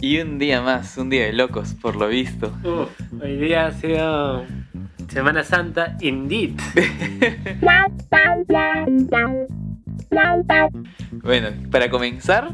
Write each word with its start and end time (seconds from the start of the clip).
Y 0.00 0.18
un 0.20 0.38
día 0.38 0.62
más, 0.62 0.96
un 0.96 1.10
día 1.10 1.26
de 1.26 1.32
locos, 1.32 1.74
por 1.74 1.96
lo 1.96 2.08
visto. 2.08 2.52
Uf, 2.64 2.88
hoy 3.22 3.36
día 3.36 3.66
ha 3.66 3.72
sido 3.72 4.44
Semana 5.08 5.42
Santa, 5.42 5.96
indeed. 6.00 6.52
Bueno, 11.22 11.48
para 11.70 11.90
comenzar, 11.90 12.50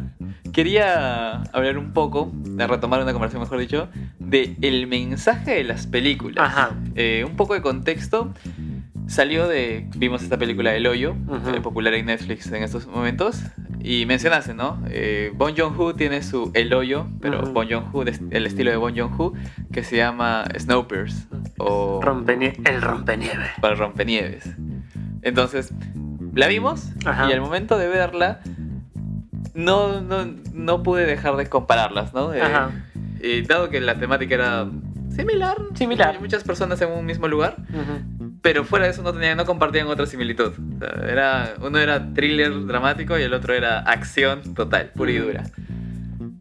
quería 0.52 1.42
hablar 1.52 1.78
un 1.78 1.92
poco, 1.92 2.32
de 2.34 2.66
retomar 2.66 3.02
una 3.02 3.12
conversación, 3.12 3.42
mejor 3.42 3.58
dicho, 3.58 3.88
de 4.18 4.56
el 4.62 4.86
mensaje 4.86 5.52
de 5.56 5.64
las 5.64 5.86
películas. 5.86 6.36
Ajá. 6.38 6.70
Eh, 6.94 7.24
un 7.28 7.36
poco 7.36 7.54
de 7.54 7.62
contexto. 7.62 8.32
Salió 9.06 9.46
de. 9.46 9.86
Vimos 9.96 10.22
esta 10.22 10.38
película 10.38 10.74
El 10.74 10.86
Hoyo, 10.86 11.14
Ujú. 11.28 11.50
eh, 11.50 11.60
popular 11.60 11.92
en 11.92 12.06
Netflix 12.06 12.50
en 12.50 12.62
estos 12.62 12.86
momentos. 12.86 13.42
Y 13.86 14.06
mencionaste, 14.06 14.54
¿no? 14.54 14.78
Eh, 14.88 15.30
Bon 15.36 15.54
Joon-ho 15.54 15.94
tiene 15.94 16.22
su 16.22 16.50
El 16.54 16.72
Hoyo, 16.72 17.06
pero. 17.20 17.42
Bon 17.52 17.68
Joon-ho, 17.68 18.02
el 18.02 18.46
estilo 18.46 18.70
de 18.70 18.78
Bon 18.78 18.96
Joon-ho, 18.96 19.34
que 19.72 19.84
se 19.84 19.98
llama 19.98 20.44
Snowpiercer. 20.58 21.26
O 21.58 22.00
Rompenie- 22.02 22.58
el 22.66 22.80
rompenieve. 22.80 23.44
para 23.60 23.74
Rompenieves. 23.74 24.48
Entonces, 25.20 25.74
la 26.34 26.46
vimos 26.48 26.92
Ajá. 27.04 27.28
y 27.28 27.32
al 27.34 27.42
momento 27.42 27.76
de 27.76 27.88
verla, 27.88 28.40
no, 29.54 30.00
no, 30.00 30.24
no 30.54 30.82
pude 30.82 31.04
dejar 31.04 31.36
de 31.36 31.46
compararlas, 31.50 32.14
¿no? 32.14 32.32
Eh, 32.32 32.40
Ajá. 32.40 32.70
y 33.22 33.42
dado 33.42 33.68
que 33.68 33.82
la 33.82 33.98
temática 33.98 34.34
era 34.34 34.66
similar, 35.10 35.56
Similar. 35.74 36.20
muchas 36.20 36.42
personas 36.42 36.80
en 36.80 36.90
un 36.90 37.04
mismo 37.04 37.28
lugar, 37.28 37.56
Ujú. 37.70 38.23
Pero 38.44 38.62
fuera 38.62 38.84
de 38.84 38.90
eso 38.90 39.02
no, 39.02 39.10
tenían, 39.14 39.38
no 39.38 39.46
compartían 39.46 39.86
otra 39.86 40.04
similitud. 40.04 40.52
O 40.52 40.78
sea, 40.78 41.10
era, 41.10 41.54
uno 41.62 41.78
era 41.78 42.12
thriller 42.12 42.66
dramático 42.66 43.18
y 43.18 43.22
el 43.22 43.32
otro 43.32 43.54
era 43.54 43.78
acción 43.78 44.52
total, 44.52 44.90
pura 44.94 45.12
y 45.12 45.18
Ujú. 45.18 45.28
dura. 45.28 45.44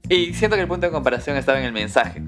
Y 0.10 0.34
siento 0.34 0.58
que 0.58 0.64
el 0.64 0.68
punto 0.68 0.86
de 0.86 0.92
comparación 0.92 1.38
estaba 1.38 1.60
en 1.60 1.64
el 1.64 1.72
mensaje, 1.72 2.22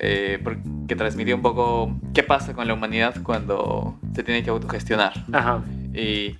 eh, 0.00 0.40
porque 0.42 0.96
transmitió 0.96 1.36
un 1.36 1.42
poco 1.42 1.96
qué 2.12 2.24
pasa 2.24 2.54
con 2.54 2.66
la 2.66 2.74
humanidad 2.74 3.14
cuando 3.22 4.00
se 4.16 4.24
tiene 4.24 4.42
que 4.42 4.50
autogestionar. 4.50 5.12
Ajá. 5.32 5.62
Y 5.94 6.34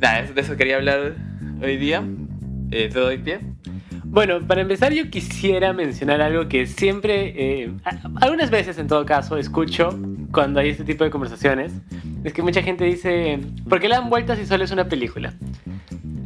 nada, 0.00 0.22
de 0.22 0.40
eso 0.40 0.56
quería 0.56 0.76
hablar 0.76 1.16
hoy 1.60 1.76
día. 1.76 2.04
Eh, 2.70 2.88
te 2.88 3.00
doy 3.00 3.18
pie. 3.18 3.40
Bueno, 4.04 4.46
para 4.46 4.60
empezar 4.60 4.92
yo 4.92 5.10
quisiera 5.10 5.72
mencionar 5.72 6.20
algo 6.20 6.48
que 6.48 6.66
siempre, 6.66 7.34
eh, 7.36 7.72
algunas 8.20 8.50
veces 8.50 8.78
en 8.78 8.86
todo 8.86 9.04
caso, 9.04 9.36
escucho 9.36 9.90
cuando 10.32 10.60
hay 10.60 10.70
este 10.70 10.84
tipo 10.84 11.04
de 11.04 11.10
conversaciones. 11.10 11.72
Es 12.24 12.32
que 12.32 12.42
mucha 12.42 12.62
gente 12.62 12.84
dice, 12.84 13.40
¿por 13.68 13.80
qué 13.80 13.88
le 13.88 13.94
dan 13.96 14.10
vueltas 14.10 14.38
si 14.38 14.46
solo 14.46 14.64
es 14.64 14.70
una 14.70 14.88
película? 14.88 15.32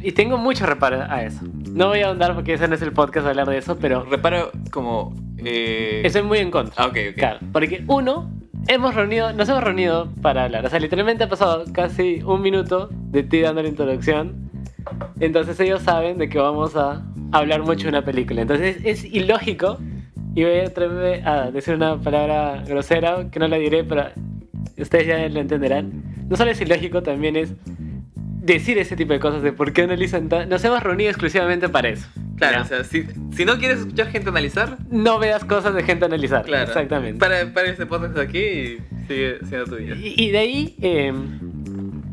Y 0.01 0.11
tengo 0.11 0.37
mucho 0.37 0.65
reparo 0.65 1.01
a 1.09 1.23
eso. 1.23 1.41
No 1.71 1.87
voy 1.87 2.01
a 2.01 2.07
ahondar 2.07 2.35
porque 2.35 2.53
ese 2.53 2.67
no 2.67 2.75
es 2.75 2.81
el 2.81 2.91
podcast 2.91 3.23
de 3.25 3.31
hablar 3.31 3.49
de 3.49 3.57
eso, 3.57 3.77
pero 3.79 4.03
Reparo 4.03 4.51
como... 4.71 5.15
eh, 5.37 6.01
estoy 6.03 6.21
muy 6.21 6.39
en 6.39 6.51
contra. 6.51 6.73
Ah, 6.77 6.87
ok, 6.87 6.97
ok. 7.11 7.15
Claro, 7.15 7.39
porque 7.51 7.83
uno, 7.87 8.29
hemos 8.67 8.93
reunido, 8.93 9.33
nos 9.33 9.49
hemos 9.49 9.63
reunido 9.63 10.11
para 10.21 10.43
hablar. 10.43 10.65
O 10.65 10.69
sea, 10.69 10.79
literalmente 10.79 11.23
ha 11.23 11.29
pasado 11.29 11.65
casi 11.73 12.21
un 12.23 12.41
minuto 12.41 12.89
de 12.91 13.23
ti 13.23 13.41
dando 13.41 13.63
la 13.63 13.69
introducción. 13.69 14.51
Entonces 15.19 15.59
ellos 15.59 15.81
saben 15.81 16.17
de 16.19 16.29
que 16.29 16.37
vamos 16.37 16.75
a 16.75 17.03
hablar 17.31 17.63
mucho 17.63 17.83
de 17.83 17.89
una 17.89 18.05
película. 18.05 18.41
Entonces 18.41 18.77
es 18.83 19.03
ilógico. 19.05 19.79
Y 20.35 20.43
voy 20.43 20.59
a 20.59 20.63
atreverme 20.65 21.27
a 21.27 21.49
decir 21.49 21.75
una 21.75 21.99
palabra 21.99 22.61
grosera 22.67 23.27
que 23.31 23.39
no 23.39 23.47
la 23.47 23.57
diré, 23.57 23.83
pero 23.85 24.09
ustedes 24.77 25.07
ya 25.07 25.29
lo 25.29 25.39
entenderán. 25.39 26.03
No 26.29 26.35
solo 26.35 26.51
es 26.51 26.59
ilógico, 26.61 27.01
también 27.01 27.35
es 27.37 27.53
decir 28.41 28.77
ese 28.77 28.95
tipo 28.95 29.13
de 29.13 29.19
cosas 29.19 29.41
de 29.41 29.53
por 29.53 29.71
qué 29.73 29.83
analizan 29.83 30.29
tan... 30.29 30.49
Nos 30.49 30.63
hemos 30.65 30.83
reunido 30.83 31.09
exclusivamente 31.09 31.69
para 31.69 31.89
eso. 31.89 32.07
Claro, 32.37 32.61
o 32.63 32.65
sea, 32.65 32.83
si, 32.83 33.05
si 33.31 33.45
no 33.45 33.57
quieres 33.57 33.79
escuchar 33.79 34.07
gente 34.07 34.29
analizar, 34.29 34.77
no 34.91 35.17
veas 35.19 35.45
cosas 35.45 35.73
de 35.73 35.83
gente 35.83 36.05
analizar. 36.05 36.43
claro. 36.43 36.65
Exactamente. 36.67 37.17
Para, 37.17 37.51
para 37.53 37.69
este 37.69 37.85
podcast 37.85 38.17
aquí 38.17 38.39
y 38.39 38.77
sigue 39.07 39.37
siendo 39.47 39.65
tu 39.65 39.77
vida. 39.77 39.95
Y, 39.95 40.13
y 40.21 40.31
de 40.31 40.37
ahí 40.37 40.75
eh, 40.81 41.13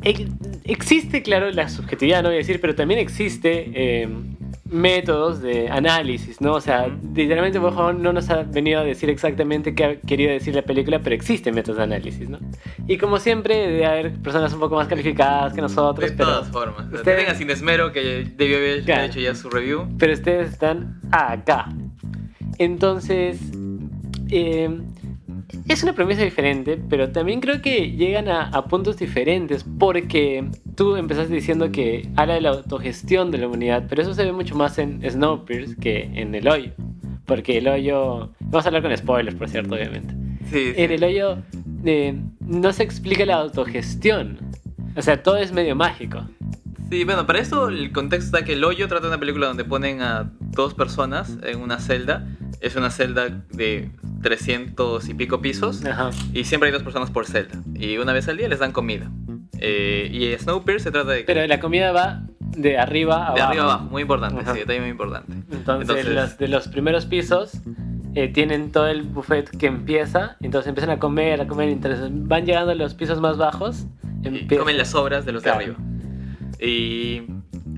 ex- 0.02 0.30
existe, 0.64 1.22
claro, 1.22 1.50
la 1.50 1.68
subjetividad, 1.68 2.22
no 2.22 2.28
voy 2.28 2.36
a 2.36 2.38
decir, 2.38 2.60
pero 2.60 2.74
también 2.76 3.00
existe 3.00 3.70
eh, 3.74 4.08
métodos 4.72 5.40
de 5.42 5.68
análisis, 5.68 6.40
¿no? 6.40 6.54
O 6.54 6.60
sea, 6.60 6.88
literalmente 7.14 7.58
Bojo 7.58 7.92
no 7.92 8.12
nos 8.12 8.30
ha 8.30 8.42
venido 8.42 8.80
a 8.80 8.84
decir 8.84 9.10
exactamente 9.10 9.74
qué 9.74 9.84
ha 9.84 10.00
querido 10.00 10.30
decir 10.32 10.54
la 10.54 10.62
película, 10.62 10.98
pero 11.00 11.14
existen 11.14 11.54
métodos 11.54 11.76
de 11.76 11.82
análisis, 11.84 12.28
¿no? 12.28 12.38
Y 12.88 12.96
como 12.98 13.18
siempre, 13.18 13.54
debe 13.56 13.84
haber 13.86 14.12
personas 14.22 14.52
un 14.54 14.60
poco 14.60 14.74
más 14.76 14.88
calificadas 14.88 15.52
que 15.52 15.60
nosotros, 15.60 16.10
De 16.10 16.16
pero, 16.16 16.30
todas 16.30 16.48
formas. 16.50 16.86
ustedes- 16.86 17.00
Ustedes... 17.00 17.36
sin 17.38 17.50
esmero 17.50 17.92
que 17.92 18.24
debió 18.36 18.56
haber 18.56 18.84
Claro. 18.84 19.02
hecho 19.04 19.20
ya 19.20 19.34
su 19.34 19.50
review. 19.50 19.86
pero 19.98 20.12
ustedes 20.14 20.50
están 20.50 21.00
acá. 21.12 21.68
Entonces, 22.58 23.40
eh, 24.30 24.70
es 25.68 25.82
una 25.82 25.94
premisa 25.94 26.22
diferente, 26.22 26.80
pero 26.88 27.10
también 27.10 27.40
creo 27.40 27.62
que 27.62 27.92
llegan 27.92 28.28
a, 28.28 28.48
a 28.48 28.64
puntos 28.66 28.96
diferentes, 28.96 29.64
porque 29.78 30.44
tú 30.74 30.96
empezaste 30.96 31.32
diciendo 31.32 31.70
que 31.70 32.08
habla 32.16 32.34
de 32.34 32.40
la 32.40 32.50
autogestión 32.50 33.30
de 33.30 33.38
la 33.38 33.48
humanidad, 33.48 33.86
pero 33.88 34.02
eso 34.02 34.14
se 34.14 34.24
ve 34.24 34.32
mucho 34.32 34.54
más 34.54 34.78
en 34.78 35.00
Snowpiercer 35.08 35.76
que 35.76 36.10
en 36.14 36.34
El 36.34 36.48
Hoyo. 36.48 36.72
Porque 37.26 37.58
El 37.58 37.68
Hoyo... 37.68 38.30
Vamos 38.40 38.66
a 38.66 38.68
hablar 38.68 38.82
con 38.82 38.96
spoilers, 38.96 39.36
por 39.36 39.48
cierto, 39.48 39.74
obviamente. 39.74 40.14
Sí, 40.50 40.72
sí. 40.74 40.74
En 40.76 40.90
El 40.90 41.04
Hoyo 41.04 41.38
eh, 41.84 42.14
no 42.40 42.72
se 42.72 42.82
explica 42.82 43.24
la 43.24 43.36
autogestión. 43.36 44.38
O 44.96 45.02
sea, 45.02 45.22
todo 45.22 45.36
es 45.36 45.52
medio 45.52 45.76
mágico. 45.76 46.24
Sí, 46.90 47.04
bueno, 47.04 47.26
para 47.26 47.38
esto 47.38 47.68
el 47.68 47.90
contexto 47.92 48.36
está 48.36 48.44
que 48.44 48.52
El 48.52 48.64
Hoyo 48.64 48.86
trata 48.88 49.04
de 49.04 49.08
una 49.08 49.20
película 49.20 49.46
donde 49.46 49.64
ponen 49.64 50.02
a 50.02 50.30
dos 50.40 50.74
personas 50.74 51.38
en 51.42 51.60
una 51.60 51.78
celda. 51.78 52.26
Es 52.60 52.76
una 52.76 52.90
celda 52.90 53.30
de 53.50 53.90
300 54.22 55.08
y 55.08 55.14
pico 55.14 55.40
pisos. 55.40 55.84
Ajá. 55.84 56.10
Y 56.32 56.44
siempre 56.44 56.68
hay 56.68 56.72
dos 56.72 56.82
personas 56.82 57.10
por 57.10 57.26
celda. 57.26 57.60
Y 57.74 57.98
una 57.98 58.12
vez 58.12 58.28
al 58.28 58.36
día 58.36 58.48
les 58.48 58.58
dan 58.60 58.72
comida. 58.72 59.10
Eh, 59.58 60.08
y 60.12 60.36
Snowpiercer 60.42 60.80
se 60.82 60.90
trata 60.90 61.10
de, 61.10 61.24
Pero 61.24 61.46
la 61.46 61.60
comida 61.60 61.92
va 61.92 62.22
de 62.56 62.78
arriba 62.78 63.14
a 63.16 63.18
abajo. 63.28 63.34
de 63.36 63.42
arriba 63.42 63.64
abajo. 63.64 63.84
Muy 63.84 64.02
importante, 64.02 64.40
Ajá. 64.40 64.52
sí, 64.54 64.60
detalle 64.60 64.80
muy 64.80 64.90
importante. 64.90 65.32
Entonces, 65.52 65.88
Entonces- 65.88 66.14
los 66.14 66.38
de 66.38 66.48
los 66.48 66.68
primeros 66.68 67.06
pisos 67.06 67.52
eh, 68.14 68.28
tienen 68.28 68.72
todo 68.72 68.88
el 68.88 69.02
buffet 69.04 69.48
que 69.56 69.66
empieza, 69.66 70.36
entonces 70.40 70.68
empiezan 70.68 70.90
a 70.90 70.98
comer, 70.98 71.40
a 71.40 71.46
comer, 71.46 71.68
entonces 71.70 72.08
van 72.10 72.44
llegando 72.44 72.72
a 72.72 72.74
los 72.74 72.94
pisos 72.94 73.20
más 73.20 73.36
bajos. 73.38 73.86
Y 74.22 74.28
empie- 74.28 74.58
comen 74.58 74.76
las 74.78 74.88
sobras 74.90 75.24
de 75.24 75.32
los 75.32 75.42
Claro. 75.42 75.58
de 75.58 75.64
arriba. 75.64 75.78
Y 76.60 77.22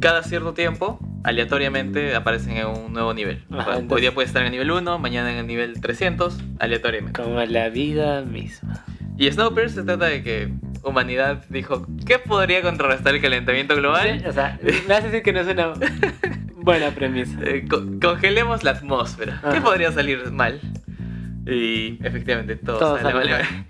cada 0.04 0.22
cierto 0.22 0.52
tiempo, 0.52 0.98
aleatoriamente, 1.24 2.14
aparecen 2.14 2.58
en 2.58 2.66
un 2.66 2.92
nuevo 2.92 3.14
nivel. 3.14 3.42
Ajá, 3.50 3.70
Hoy 3.70 3.76
entonces- 3.80 4.02
día 4.02 4.12
puede 4.12 4.26
estar 4.26 4.42
en 4.42 4.46
el 4.48 4.52
nivel 4.52 4.70
1, 4.70 4.98
mañana 4.98 5.32
en 5.32 5.38
el 5.38 5.46
nivel 5.46 5.80
300, 5.80 6.38
aleatoriamente. 6.58 7.22
Como 7.22 7.40
la 7.42 7.70
vida 7.70 8.20
misma. 8.20 8.84
Y 9.16 9.30
Snowpiercer 9.30 9.80
se 9.80 9.82
trata 9.84 10.04
de 10.04 10.22
que 10.22 10.52
humanidad 10.82 11.42
dijo, 11.48 11.86
¿qué 12.06 12.18
podría 12.18 12.60
contrarrestar 12.60 13.14
el 13.14 13.22
calentamiento 13.22 13.74
global? 13.76 14.22
O 14.28 14.32
sea, 14.32 14.58
me 14.86 14.92
hace 14.94 15.06
decir 15.06 15.22
que 15.22 15.32
no 15.32 15.40
es 15.40 15.46
una 15.48 15.72
buena 16.56 16.90
premisa. 16.90 17.38
Eh, 17.42 17.64
co- 17.66 17.86
congelemos 18.02 18.62
la 18.62 18.72
atmósfera. 18.72 19.40
¿Qué 19.40 19.48
Ajá. 19.56 19.62
podría 19.62 19.90
salir 19.90 20.30
mal? 20.32 20.60
Y 21.46 21.98
efectivamente 22.04 22.56
todo, 22.56 22.78
Todo 22.78 22.98
sale 22.98 23.10
sale 23.12 23.30
mal. 23.30 23.66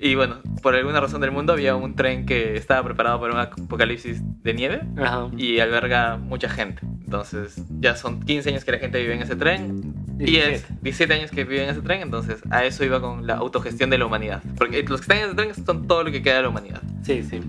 Y 0.00 0.14
bueno, 0.14 0.36
por 0.62 0.74
alguna 0.74 1.00
razón 1.00 1.20
del 1.20 1.30
mundo 1.30 1.52
había 1.52 1.74
un 1.74 1.94
tren 1.94 2.26
que 2.26 2.56
estaba 2.56 2.82
preparado 2.84 3.20
para 3.20 3.32
un 3.32 3.38
apocalipsis 3.38 4.20
de 4.42 4.54
nieve 4.54 4.80
Ajá. 4.98 5.28
y 5.36 5.58
alberga 5.58 6.16
mucha 6.16 6.48
gente. 6.48 6.82
Entonces 7.04 7.62
ya 7.80 7.96
son 7.96 8.20
15 8.20 8.50
años 8.50 8.64
que 8.64 8.72
la 8.72 8.78
gente 8.78 9.00
vive 9.00 9.14
en 9.14 9.22
ese 9.22 9.36
tren. 9.36 9.94
10, 10.18 10.82
17 10.82 11.14
años 11.14 11.30
que 11.30 11.44
vive 11.44 11.64
en 11.64 11.70
ese 11.70 11.82
tren, 11.82 12.02
entonces 12.02 12.42
a 12.50 12.64
eso 12.64 12.84
iba 12.84 13.00
con 13.00 13.26
la 13.26 13.34
autogestión 13.34 13.90
de 13.90 13.98
la 13.98 14.06
humanidad. 14.06 14.42
Porque 14.56 14.82
los 14.82 15.00
que 15.00 15.04
están 15.04 15.18
en 15.18 15.24
ese 15.24 15.34
tren 15.34 15.66
son 15.66 15.86
todo 15.86 16.04
lo 16.04 16.10
que 16.10 16.22
queda 16.22 16.36
de 16.36 16.42
la 16.42 16.48
humanidad. 16.48 16.82
Sí, 17.02 17.22
sí. 17.22 17.40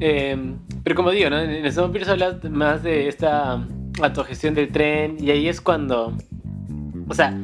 Eh, 0.00 0.54
pero 0.84 0.96
como 0.96 1.10
digo, 1.10 1.30
¿no? 1.30 1.38
En 1.38 1.70
Snowpiercer 1.70 2.12
habla 2.12 2.38
más 2.50 2.82
de 2.82 3.08
esta 3.08 3.66
autogestión 4.00 4.54
del 4.54 4.70
tren 4.70 5.16
y 5.20 5.30
ahí 5.30 5.48
es 5.48 5.60
cuando... 5.60 6.16
O 7.08 7.14
sea, 7.14 7.36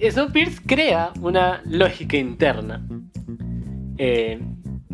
Snowpiercer 0.00 0.62
crea 0.66 1.12
una 1.20 1.62
lógica 1.64 2.16
interna. 2.16 2.82
Eh, 3.98 4.40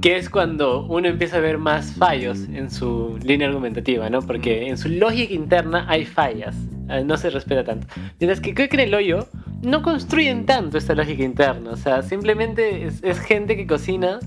que 0.01 0.17
es 0.17 0.31
cuando 0.31 0.87
uno 0.87 1.09
empieza 1.09 1.37
a 1.37 1.41
ver 1.41 1.59
más 1.59 1.93
fallos 1.95 2.41
en 2.53 2.71
su 2.71 3.19
línea 3.23 3.49
argumentativa, 3.49 4.09
¿no? 4.09 4.21
Porque 4.23 4.67
en 4.69 4.79
su 4.79 4.89
lógica 4.89 5.33
interna 5.35 5.85
hay 5.89 6.07
fallas, 6.07 6.57
eh, 6.89 7.03
no 7.05 7.17
se 7.19 7.29
respeta 7.31 7.65
tanto. 7.65 7.87
Mientras 8.19 8.41
que 8.41 8.55
creo 8.55 8.69
que 8.69 8.77
en 8.77 8.89
el 8.89 8.95
hoyo 8.95 9.27
no 9.63 9.83
construyen 9.83 10.47
tanto 10.47 10.79
esta 10.79 10.95
lógica 10.95 11.23
interna, 11.23 11.73
o 11.73 11.77
sea, 11.77 12.03
simplemente 12.03 12.87
es, 12.87 13.03
es 13.03 13.19
gente 13.21 13.57
que 13.57 13.67
cocina 13.67 14.21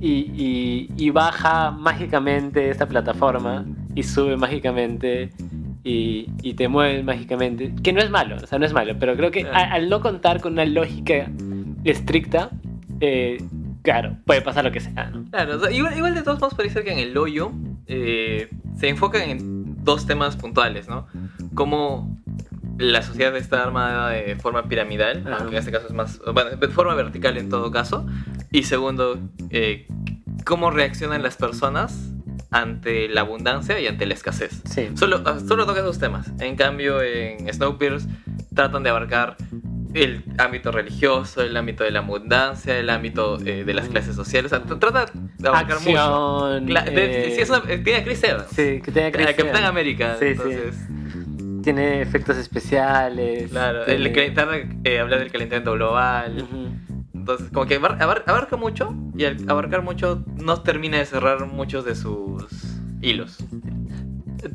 y, 0.00 0.30
y- 0.36 0.88
y 0.96 1.10
baja 1.10 1.72
mágicamente 1.72 2.70
esta 2.70 2.86
plataforma 2.86 3.64
y 3.96 4.04
sube 4.04 4.36
mágicamente 4.36 5.30
y, 5.82 6.28
y 6.42 6.54
te 6.54 6.68
mueve 6.68 7.02
mágicamente, 7.02 7.72
que 7.82 7.92
no 7.92 8.00
es 8.00 8.10
malo, 8.10 8.36
o 8.36 8.46
sea, 8.46 8.58
no 8.60 8.66
es 8.66 8.72
malo, 8.72 8.94
pero 9.00 9.16
creo 9.16 9.32
que 9.32 9.40
a- 9.56 9.72
al 9.72 9.88
no 9.88 10.00
contar 10.00 10.40
con 10.40 10.52
una 10.52 10.64
lógica 10.64 11.28
estricta, 11.84 12.50
eh, 13.00 13.38
claro, 13.88 14.18
puede 14.26 14.42
pasar 14.42 14.64
lo 14.64 14.70
que 14.70 14.80
sea, 14.80 15.10
¿no? 15.10 15.24
Claro, 15.30 15.56
o 15.56 15.60
sea, 15.60 15.70
igual, 15.70 15.96
igual 15.96 16.14
de 16.14 16.20
todos 16.22 16.38
modos 16.40 16.52
parece 16.52 16.84
que 16.84 16.92
en 16.92 16.98
el 16.98 17.16
hoyo 17.16 17.52
eh, 17.86 18.50
se 18.78 18.88
enfocan 18.90 19.22
en 19.22 19.82
dos 19.82 20.06
temas 20.06 20.36
puntuales, 20.36 20.88
¿no? 20.88 21.06
Cómo 21.54 22.20
la 22.76 23.00
sociedad 23.00 23.34
está 23.34 23.62
armada 23.62 24.10
de 24.10 24.36
forma 24.36 24.68
piramidal, 24.68 25.26
aunque 25.32 25.56
en 25.56 25.60
este 25.60 25.72
caso 25.72 25.86
es 25.86 25.94
más, 25.94 26.20
bueno, 26.34 26.50
de 26.50 26.68
forma 26.68 26.94
vertical 26.96 27.38
en 27.38 27.48
todo 27.48 27.70
caso. 27.70 28.04
Y 28.50 28.64
segundo, 28.64 29.18
eh, 29.48 29.86
cómo 30.44 30.70
reaccionan 30.70 31.22
las 31.22 31.36
personas 31.36 32.12
ante 32.50 33.08
la 33.08 33.22
abundancia 33.22 33.80
y 33.80 33.86
ante 33.86 34.04
la 34.04 34.12
escasez. 34.12 34.60
Sí. 34.66 34.90
Solo, 34.96 35.22
ah, 35.24 35.38
solo 35.40 35.64
toca 35.64 35.80
esos 35.80 35.98
temas. 35.98 36.30
En 36.40 36.56
cambio, 36.56 37.00
en 37.00 37.50
Snowpiercer 37.50 38.10
tratan 38.54 38.82
de 38.82 38.90
abarcar 38.90 39.38
el 39.94 40.22
ámbito 40.38 40.70
religioso, 40.70 41.42
el 41.42 41.56
ámbito 41.56 41.84
de 41.84 41.90
la 41.90 42.00
abundancia, 42.00 42.76
el 42.78 42.90
ámbito 42.90 43.38
eh, 43.44 43.64
de 43.64 43.74
las 43.74 43.88
clases 43.88 44.14
sociales. 44.16 44.52
O 44.52 44.56
sea, 44.56 44.64
tr- 44.66 44.78
trata 44.78 45.06
de 45.38 45.48
abarcar 45.48 45.80
mucho. 45.80 46.60
De- 46.60 47.28
eh, 47.28 47.32
sí, 47.34 47.40
es 47.40 47.48
una- 47.50 47.62
eh, 47.68 47.78
tiene 47.78 48.00
a 48.00 48.04
Chris 48.04 48.22
Evans. 48.24 48.46
sí, 48.50 48.80
que 48.82 48.92
tenga 48.92 49.08
A 49.08 49.12
Chris 49.12 49.26
Capitán 49.28 49.48
Evans. 49.48 49.66
América. 49.66 50.16
Sí, 50.18 50.34
sí. 50.34 51.60
Tiene 51.62 52.00
efectos 52.02 52.36
especiales. 52.36 53.50
claro, 53.50 53.84
tiene- 53.84 54.06
el 54.06 54.12
trata 54.12 54.46
de 54.82 54.98
hablar 55.00 55.20
del 55.20 55.30
calentamiento 55.32 55.72
global. 55.72 56.46
Entonces, 57.14 57.50
como 57.52 57.66
que 57.66 57.76
abar- 57.78 58.00
abar- 58.00 58.24
abarca 58.26 58.56
mucho 58.56 58.94
y 59.16 59.24
al 59.24 59.36
abarcar 59.48 59.82
mucho 59.82 60.24
no 60.36 60.62
termina 60.62 60.98
de 60.98 61.04
cerrar 61.04 61.44
muchos 61.46 61.84
de 61.84 61.94
sus 61.94 62.44
hilos. 63.02 63.38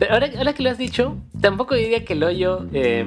Ahora, 0.10 0.30
ahora 0.38 0.54
que 0.54 0.64
lo 0.64 0.70
has 0.70 0.78
dicho, 0.78 1.18
tampoco 1.42 1.76
diría 1.76 2.06
que 2.06 2.14
el 2.14 2.24
hoyo 2.24 2.66
eh, 2.74 3.06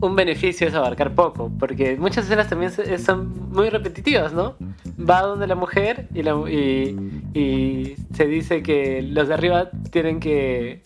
un 0.00 0.16
beneficio 0.16 0.66
es 0.68 0.74
abarcar 0.74 1.14
poco, 1.14 1.50
porque 1.58 1.96
muchas 1.96 2.24
escenas 2.24 2.48
también 2.48 2.70
son 2.98 3.50
muy 3.50 3.70
repetitivas, 3.70 4.32
¿no? 4.32 4.56
Va 4.98 5.22
donde 5.22 5.46
la 5.46 5.54
mujer 5.54 6.08
y, 6.14 6.22
la- 6.22 6.34
y, 6.50 6.96
y 7.34 7.94
se 8.14 8.26
dice 8.26 8.62
que 8.62 9.02
los 9.02 9.28
de 9.28 9.34
arriba 9.34 9.70
tienen 9.90 10.20
que 10.20 10.82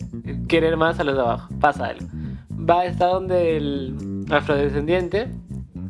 querer 0.47 0.77
más 0.77 0.99
a 0.99 1.03
los 1.03 1.15
de 1.15 1.21
abajo. 1.21 1.49
Pasa 1.59 1.87
algo. 1.87 2.05
Va 2.51 2.81
hasta 2.83 3.07
donde 3.07 3.57
el 3.57 4.25
afrodescendiente, 4.29 5.27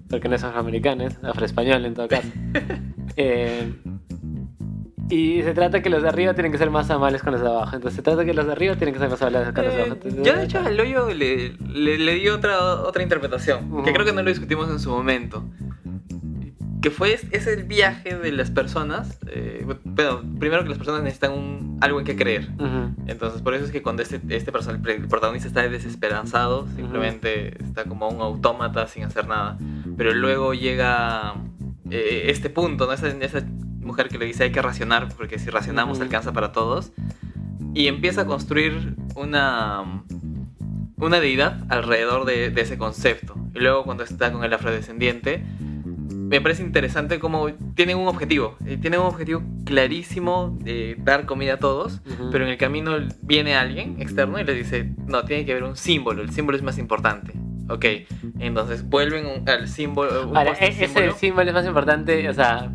porque 0.09 0.27
no 0.29 0.35
es 0.35 0.43
afroamericano, 0.43 1.03
es 1.03 1.17
afroespañol 1.23 1.85
en 1.85 1.93
todo 1.93 2.07
caso. 2.07 2.27
Eh, 3.21 3.73
y 5.09 5.41
se 5.41 5.53
trata 5.53 5.81
que 5.81 5.89
los 5.89 6.03
de 6.03 6.09
arriba 6.09 6.33
tienen 6.33 6.51
que 6.51 6.57
ser 6.57 6.69
más 6.69 6.89
amables 6.89 7.23
con 7.23 7.33
los 7.33 7.41
de 7.41 7.47
abajo. 7.47 7.75
Entonces 7.75 7.95
se 7.95 8.01
trata 8.01 8.23
que 8.25 8.33
los 8.33 8.45
de 8.45 8.51
arriba 8.51 8.75
tienen 8.75 8.93
que 8.93 8.99
ser 8.99 9.09
más 9.09 9.21
amables 9.21 9.53
con 9.53 9.65
los 9.65 9.73
de 9.73 9.79
Eh, 9.79 9.83
abajo. 9.83 9.99
Entonces, 10.03 10.23
yo 10.25 10.37
de 10.37 10.43
hecho 10.45 10.59
al 10.59 10.79
hoyo 10.79 11.09
le, 11.13 11.53
le, 11.73 11.97
le 11.97 12.15
di 12.15 12.27
otra, 12.29 12.59
otra 12.81 13.01
interpretación, 13.03 13.69
que 13.69 13.75
Ujú. 13.75 13.93
creo 13.93 14.05
que 14.05 14.13
no 14.13 14.21
lo 14.21 14.29
discutimos 14.29 14.69
en 14.69 14.79
su 14.79 14.89
momento. 14.91 15.43
Que 16.81 16.91
fue, 16.91 17.13
es, 17.31 17.45
el 17.47 17.65
viaje 17.65 18.15
de 18.15 18.31
las 18.31 18.51
personas. 18.51 19.19
eh, 19.27 19.65
bueno, 19.83 20.21
primero 20.39 20.63
que 20.63 20.69
las 20.69 20.77
personas 20.77 21.01
necesitan 21.03 21.33
un, 21.33 21.77
algo 21.81 21.99
en 21.99 22.05
que 22.05 22.15
creer. 22.15 22.47
Ujú. 22.57 22.93
Entonces, 23.07 23.41
por 23.41 23.53
eso 23.53 23.65
es 23.65 23.71
que 23.71 23.81
cuando 23.81 24.01
este, 24.01 24.21
este 24.29 24.53
person- 24.53 24.79
el 24.87 25.07
protagonista 25.09 25.49
está 25.49 25.67
desesperanzado, 25.67 26.67
simplemente 26.77 27.61
está 27.61 27.83
como 27.83 28.07
un 28.07 28.21
autómata 28.21 28.87
sin 28.87 29.03
hacer 29.03 29.27
nada. 29.27 29.57
Pero 29.97 30.13
luego 30.13 30.53
llega 30.53 31.33
eh, 31.91 32.27
este 32.27 32.49
punto, 32.49 32.85
¿no? 32.85 32.93
Esa, 32.93 33.09
esa 33.09 33.41
mujer 33.81 34.09
que 34.09 34.17
le 34.17 34.25
dice 34.25 34.43
hay 34.45 34.51
que 34.51 34.61
racionar, 34.61 35.09
porque 35.17 35.39
si 35.39 35.49
racionamos 35.49 35.97
Ujú. 35.97 36.03
alcanza 36.05 36.33
para 36.33 36.51
todos. 36.51 36.91
Y 37.73 37.87
empieza 37.87 38.21
a 38.21 38.25
construir 38.25 38.95
una, 39.15 40.03
una 40.97 41.19
deidad 41.19 41.63
alrededor 41.69 42.25
de, 42.25 42.49
de 42.49 42.61
ese 42.61 42.77
concepto. 42.77 43.35
Y 43.53 43.59
luego 43.59 43.83
cuando 43.83 44.03
está 44.03 44.31
con 44.31 44.43
el 44.43 44.53
afrodescendiente, 44.53 45.43
me 46.09 46.41
parece 46.41 46.61
interesante 46.63 47.19
cómo 47.19 47.47
tienen 47.75 47.97
un 47.97 48.07
objetivo. 48.07 48.55
eh, 48.65 48.77
Tienen 48.77 48.99
un 48.99 49.07
objetivo 49.07 49.41
clarísimo 49.65 50.57
de 50.61 50.95
dar 50.99 51.25
comida 51.25 51.53
a 51.55 51.57
todos, 51.57 52.01
pero 52.31 52.43
en 52.45 52.51
el 52.51 52.57
camino 52.57 52.91
viene 53.21 53.55
alguien 53.55 54.01
externo 54.01 54.39
y 54.39 54.43
le 54.43 54.53
dice, 54.53 54.91
no, 55.07 55.23
tiene 55.25 55.45
que 55.45 55.51
haber 55.51 55.63
un 55.63 55.75
símbolo, 55.75 56.21
el 56.21 56.31
símbolo 56.31 56.57
es 56.57 56.63
más 56.63 56.77
importante. 56.77 57.33
Ok, 57.69 57.85
entonces 58.39 58.87
vuelven 58.87 59.25
un- 59.27 59.47
al 59.47 59.67
símbolo. 59.67 60.29
un 60.29 60.35
Ahora, 60.37 60.53
e- 60.53 60.69
ese 60.69 60.87
símbolo. 60.87 61.13
símbolo 61.15 61.47
es 61.49 61.53
más 61.53 61.65
importante, 61.67 62.27
o 62.27 62.33
sea, 62.33 62.71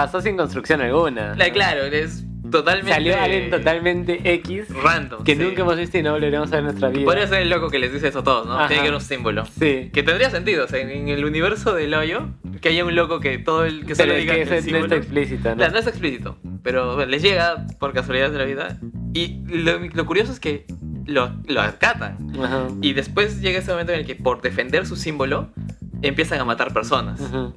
pasó 0.00 0.20
sin 0.20 0.36
construcción 0.36 0.80
alguna. 0.80 1.34
Cla- 1.34 1.52
Claro, 1.52 1.84
es 1.84 2.24
totalmente. 2.50 2.92
Salió 2.92 3.20
alguien 3.20 3.50
totalmente 3.50 4.20
X 4.34 4.68
random. 4.82 5.24
que 5.24 5.34
sí. 5.34 5.42
nunca 5.42 5.62
hemos 5.62 5.76
visto 5.76 5.98
y 5.98 6.02
no 6.02 6.12
volveremos 6.12 6.48
a 6.48 6.50
ver 6.52 6.58
en 6.60 6.64
nuestra 6.66 6.88
vida. 6.88 7.04
Podría 7.04 7.26
ser 7.26 7.42
el 7.42 7.50
loco 7.50 7.68
que 7.68 7.78
les 7.78 7.92
dice 7.92 8.08
eso 8.08 8.20
a 8.20 8.24
todos, 8.24 8.46
¿no? 8.46 8.54
Ajá. 8.58 8.68
Tiene 8.68 8.82
que 8.82 8.88
haber 8.88 8.94
un 8.94 9.04
símbolo. 9.04 9.44
Sí. 9.46 9.90
Que 9.92 10.02
tendría 10.02 10.30
sentido, 10.30 10.64
o 10.64 10.68
sea, 10.68 10.80
en, 10.80 11.08
el 11.08 11.24
universo 11.24 11.74
del 11.74 11.92
hoyo, 11.94 12.28
que 12.60 12.68
haya 12.70 12.84
un 12.84 12.94
loco 12.94 13.20
que 13.20 13.38
todo 13.38 13.64
el 13.64 13.84
que 13.84 13.94
solo 13.94 14.12
Pero 14.12 14.18
es 14.18 14.20
diga 14.22 14.34
que 14.34 14.42
el 14.58 14.72
no 14.72 14.78
está 14.78 14.96
explícito, 14.96 15.48
¿no? 15.50 15.56
Claro, 15.56 15.72
no 15.72 15.78
es 15.78 15.86
explícito, 15.86 16.38
pero 16.62 16.94
bueno, 16.94 17.10
les 17.10 17.22
llega 17.22 17.66
por 17.78 17.92
casualidad 17.92 18.30
de 18.30 18.38
la 18.38 18.44
vida. 18.44 18.78
Y 19.14 19.42
lo, 19.48 19.78
lo 19.80 20.06
curioso 20.06 20.32
es 20.32 20.40
que 20.40 20.66
lo, 21.06 21.32
lo 21.46 21.60
acatan. 21.60 22.18
Ajá. 22.42 22.68
Y 22.80 22.92
después 22.92 23.40
llega 23.40 23.58
ese 23.58 23.72
momento 23.72 23.92
en 23.92 24.00
el 24.00 24.06
que 24.06 24.14
por 24.14 24.42
defender 24.42 24.86
su 24.86 24.96
símbolo 24.96 25.50
empiezan 26.02 26.40
a 26.40 26.44
matar 26.44 26.72
personas. 26.72 27.20
Ujú. 27.20 27.52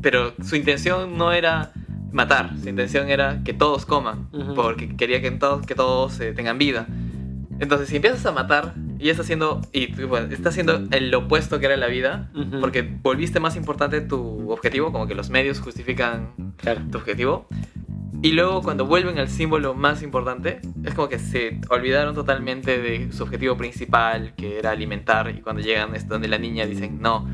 Pero 0.00 0.34
su 0.44 0.56
intención 0.56 1.16
no 1.16 1.32
era 1.32 1.72
matar, 2.12 2.56
su 2.62 2.68
intención 2.68 3.08
era 3.08 3.42
que 3.44 3.52
todos 3.54 3.86
coman, 3.86 4.28
Ujú. 4.32 4.54
porque 4.54 4.96
quería 4.96 5.20
que 5.20 5.30
todos, 5.32 5.66
que 5.66 5.74
todos 5.74 6.18
eh, 6.20 6.32
tengan 6.32 6.58
vida. 6.58 6.86
Entonces, 7.58 7.88
si 7.88 7.96
empiezas 7.96 8.24
a 8.26 8.32
matar 8.32 8.74
y 8.98 9.08
estás 9.10 9.26
haciendo, 9.26 9.60
y 9.72 9.86
bueno, 10.04 10.26
estás 10.32 10.52
haciendo 10.54 10.82
el 10.90 11.14
opuesto 11.14 11.58
que 11.60 11.66
era 11.66 11.76
la 11.76 11.86
vida, 11.86 12.30
Ujú. 12.34 12.60
porque 12.60 12.82
volviste 12.82 13.38
más 13.40 13.56
importante 13.56 14.00
tu 14.00 14.50
objetivo, 14.50 14.90
como 14.92 15.06
que 15.06 15.14
los 15.14 15.30
medios 15.30 15.60
justifican 15.60 16.32
Claro. 16.56 16.80
tu 16.90 16.98
objetivo. 16.98 17.46
Y 18.24 18.32
luego 18.32 18.62
cuando 18.62 18.86
vuelven 18.86 19.18
al 19.18 19.28
símbolo 19.28 19.74
más 19.74 20.02
importante, 20.02 20.60
es 20.84 20.94
como 20.94 21.08
que 21.08 21.18
se 21.18 21.60
olvidaron 21.70 22.14
totalmente 22.14 22.80
de 22.80 23.10
su 23.12 23.22
objetivo 23.24 23.56
principal, 23.56 24.34
que 24.36 24.58
era 24.58 24.70
alimentar, 24.70 25.28
y 25.36 25.40
cuando 25.40 25.60
llegan 25.62 25.94
es 25.96 26.06
donde 26.08 26.28
la 26.28 26.38
niña 26.38 26.66
dicen, 26.66 27.00
no, 27.00 27.28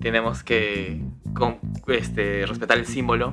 tenemos 0.00 0.42
que 0.42 1.00
con- 1.34 1.58
este, 1.88 2.46
respetar 2.46 2.78
el 2.78 2.86
símbolo. 2.86 3.32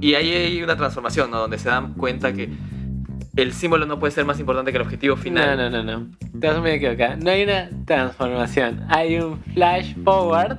Y 0.00 0.14
ahí 0.14 0.30
hay 0.32 0.62
una 0.62 0.76
transformación, 0.76 1.30
¿no? 1.30 1.38
Donde 1.38 1.58
se 1.58 1.68
dan 1.68 1.94
cuenta 1.94 2.32
que 2.32 2.48
el 3.36 3.52
símbolo 3.52 3.86
no 3.86 3.98
puede 3.98 4.10
ser 4.12 4.24
más 4.24 4.40
importante 4.40 4.70
que 4.72 4.78
el 4.78 4.82
objetivo 4.82 5.16
final. 5.16 5.56
No, 5.56 5.70
no, 5.70 5.82
no, 5.82 5.98
no. 6.00 6.10
Te 6.40 6.48
vas 6.48 6.58
muy 6.60 6.70
equivocado. 6.70 7.16
No 7.16 7.30
hay 7.30 7.42
una 7.44 7.68
transformación. 7.86 8.84
Hay 8.88 9.16
un 9.18 9.38
flash 9.54 9.94
forward 10.04 10.58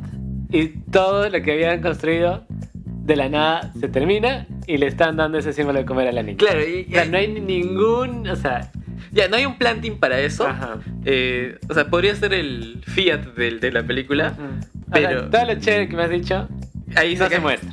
y 0.52 0.68
todo 0.92 1.30
lo 1.30 1.42
que 1.42 1.52
habían 1.54 1.82
construido 1.82 2.46
de 2.84 3.16
la 3.16 3.30
nada 3.30 3.72
se 3.80 3.88
termina 3.88 4.46
y 4.68 4.78
le 4.78 4.86
están 4.88 5.18
dando 5.18 5.38
ese 5.40 5.54
símbolo 5.54 5.80
de 5.80 5.86
comer 5.86 6.08
a 6.08 6.12
la 6.12 6.24
niña. 6.24 6.38
Claro, 6.38 6.62
y, 6.62 6.86
O 6.90 6.92
sea, 6.92 7.06
no 7.06 7.18
hay 7.18 7.28
ningún. 7.28 8.28
O 8.28 8.36
sea. 8.36 8.72
ya, 9.12 9.28
no 9.28 9.36
hay 9.38 9.46
un 9.46 9.58
planting 9.58 9.98
para 9.98 10.20
eso. 10.20 10.46
Ajá. 10.48 10.78
Eh, 11.06 11.58
o 11.68 11.74
sea, 11.74 11.90
podría 11.90 12.16
ser 12.16 12.34
el 12.34 12.84
Fiat 12.86 13.34
del- 13.36 13.60
de 13.60 13.72
la 13.72 13.84
película. 13.84 14.34
Ujú. 14.38 14.44
O 14.92 14.98
sea, 14.98 15.10
Pero- 15.10 15.30
todo 15.30 15.46
lo 15.46 15.56
chévere 15.60 15.90
que 15.90 15.96
me 15.96 16.04
has 16.04 16.10
dicho 16.10 16.48
Ahí 16.96 17.16
no 17.16 17.26
se 17.26 17.32
cae- 17.32 17.40
muestra. 17.40 17.72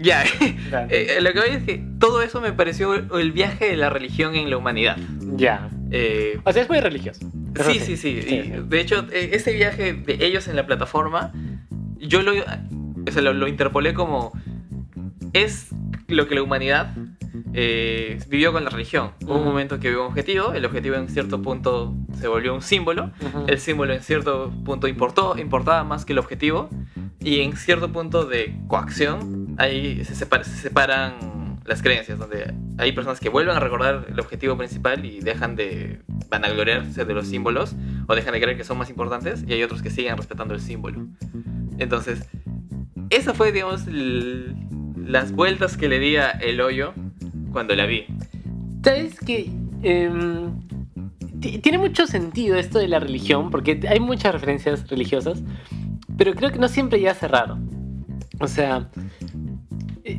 Ya, 0.00 0.24
Claro. 0.70 0.88
Eh, 0.90 1.18
lo 1.20 1.32
que 1.32 1.40
voy 1.40 1.50
es 1.50 1.62
que 1.64 1.84
todo 1.98 2.22
eso 2.22 2.40
me 2.40 2.52
pareció 2.52 2.94
el 3.18 3.32
viaje 3.32 3.66
de 3.66 3.76
la 3.76 3.90
religión 3.90 4.34
en 4.34 4.48
la 4.50 4.56
humanidad. 4.56 4.96
Ya. 5.36 5.68
Eh, 5.90 6.40
O 6.44 6.52
sea, 6.52 6.62
es 6.62 6.68
muy 6.68 6.80
religioso. 6.80 7.20
Sí, 7.64 7.78
sí, 7.80 7.96
sí, 7.96 8.22
Sí, 8.22 8.34
Y, 8.36 8.42
sí. 8.44 8.52
De 8.68 8.80
hecho, 8.80 9.06
eh, 9.12 9.30
ese 9.32 9.52
viaje 9.52 9.92
de 9.92 10.24
ellos 10.24 10.48
en 10.48 10.56
la 10.56 10.64
plataforma, 10.66 11.32
yo 11.98 12.22
lo, 12.22 12.32
o 12.32 13.10
sea, 13.12 13.22
lo, 13.22 13.34
lo 13.34 13.46
interpolé 13.48 13.92
como 13.92 14.32
es 15.32 15.68
lo 16.08 16.26
que 16.28 16.34
la 16.34 16.42
humanidad 16.42 16.94
eh, 17.52 18.18
vivió 18.28 18.52
con 18.52 18.64
la 18.64 18.70
religión. 18.70 19.12
Hubo 19.24 19.36
un 19.38 19.44
momento 19.44 19.80
que 19.80 19.94
hubo 19.94 20.02
un 20.02 20.08
objetivo, 20.08 20.52
el 20.52 20.64
objetivo 20.64 20.96
en 20.96 21.08
cierto 21.08 21.42
punto 21.42 21.94
se 22.18 22.28
volvió 22.28 22.54
un 22.54 22.62
símbolo, 22.62 23.10
el 23.46 23.58
símbolo 23.58 23.92
en 23.92 24.00
cierto 24.00 24.52
punto 24.64 24.88
importó, 24.88 25.36
importaba 25.38 25.84
más 25.84 26.04
que 26.04 26.12
el 26.12 26.18
objetivo, 26.18 26.68
y 27.20 27.40
en 27.40 27.56
cierto 27.56 27.92
punto 27.92 28.24
de 28.24 28.54
coacción, 28.66 29.39
ahí 29.60 30.04
se, 30.04 30.14
separa- 30.14 30.44
se 30.44 30.56
separan 30.56 31.60
las 31.64 31.82
creencias, 31.82 32.18
donde 32.18 32.52
hay 32.78 32.92
personas 32.92 33.20
que 33.20 33.28
vuelven 33.28 33.56
a 33.56 33.60
recordar 33.60 34.06
el 34.08 34.18
objetivo 34.18 34.56
principal 34.56 35.04
y 35.04 35.20
dejan 35.20 35.54
de 35.56 36.00
vanagloriarse 36.28 37.04
de 37.04 37.14
los 37.14 37.26
símbolos, 37.28 37.76
o 38.08 38.14
dejan 38.14 38.32
de 38.32 38.40
creer 38.40 38.56
que 38.56 38.64
son 38.64 38.78
más 38.78 38.90
importantes, 38.90 39.44
y 39.46 39.52
hay 39.52 39.62
otros 39.62 39.82
que 39.82 39.90
siguen 39.90 40.16
respetando 40.16 40.54
el 40.54 40.60
símbolo. 40.60 41.06
Entonces, 41.78 42.26
esa 43.10 43.34
fue, 43.34 43.52
digamos, 43.52 43.86
las 43.86 45.32
vueltas 45.32 45.76
que 45.76 45.88
le 45.88 45.98
di 45.98 46.16
a 46.16 46.30
el 46.30 46.60
hoyo 46.60 46.92
cuando 47.52 47.74
la 47.74 47.86
vi. 47.86 48.06
¿Sabes 48.84 49.18
que 49.20 49.50
em, 49.82 50.52
ti- 51.40 51.58
tiene 51.58 51.78
mucho 51.78 52.06
sentido 52.06 52.56
esto 52.56 52.78
de 52.78 52.88
la 52.88 52.98
religión? 53.00 53.50
Porque 53.50 53.80
hay 53.88 54.00
muchas 54.00 54.32
referencias 54.32 54.88
religiosas, 54.88 55.42
pero 56.16 56.34
creo 56.34 56.50
que 56.50 56.58
no 56.58 56.68
siempre 56.68 57.00
ya 57.00 57.10
hace 57.12 57.28
raro. 57.28 57.58
O 58.40 58.46
sea, 58.46 58.88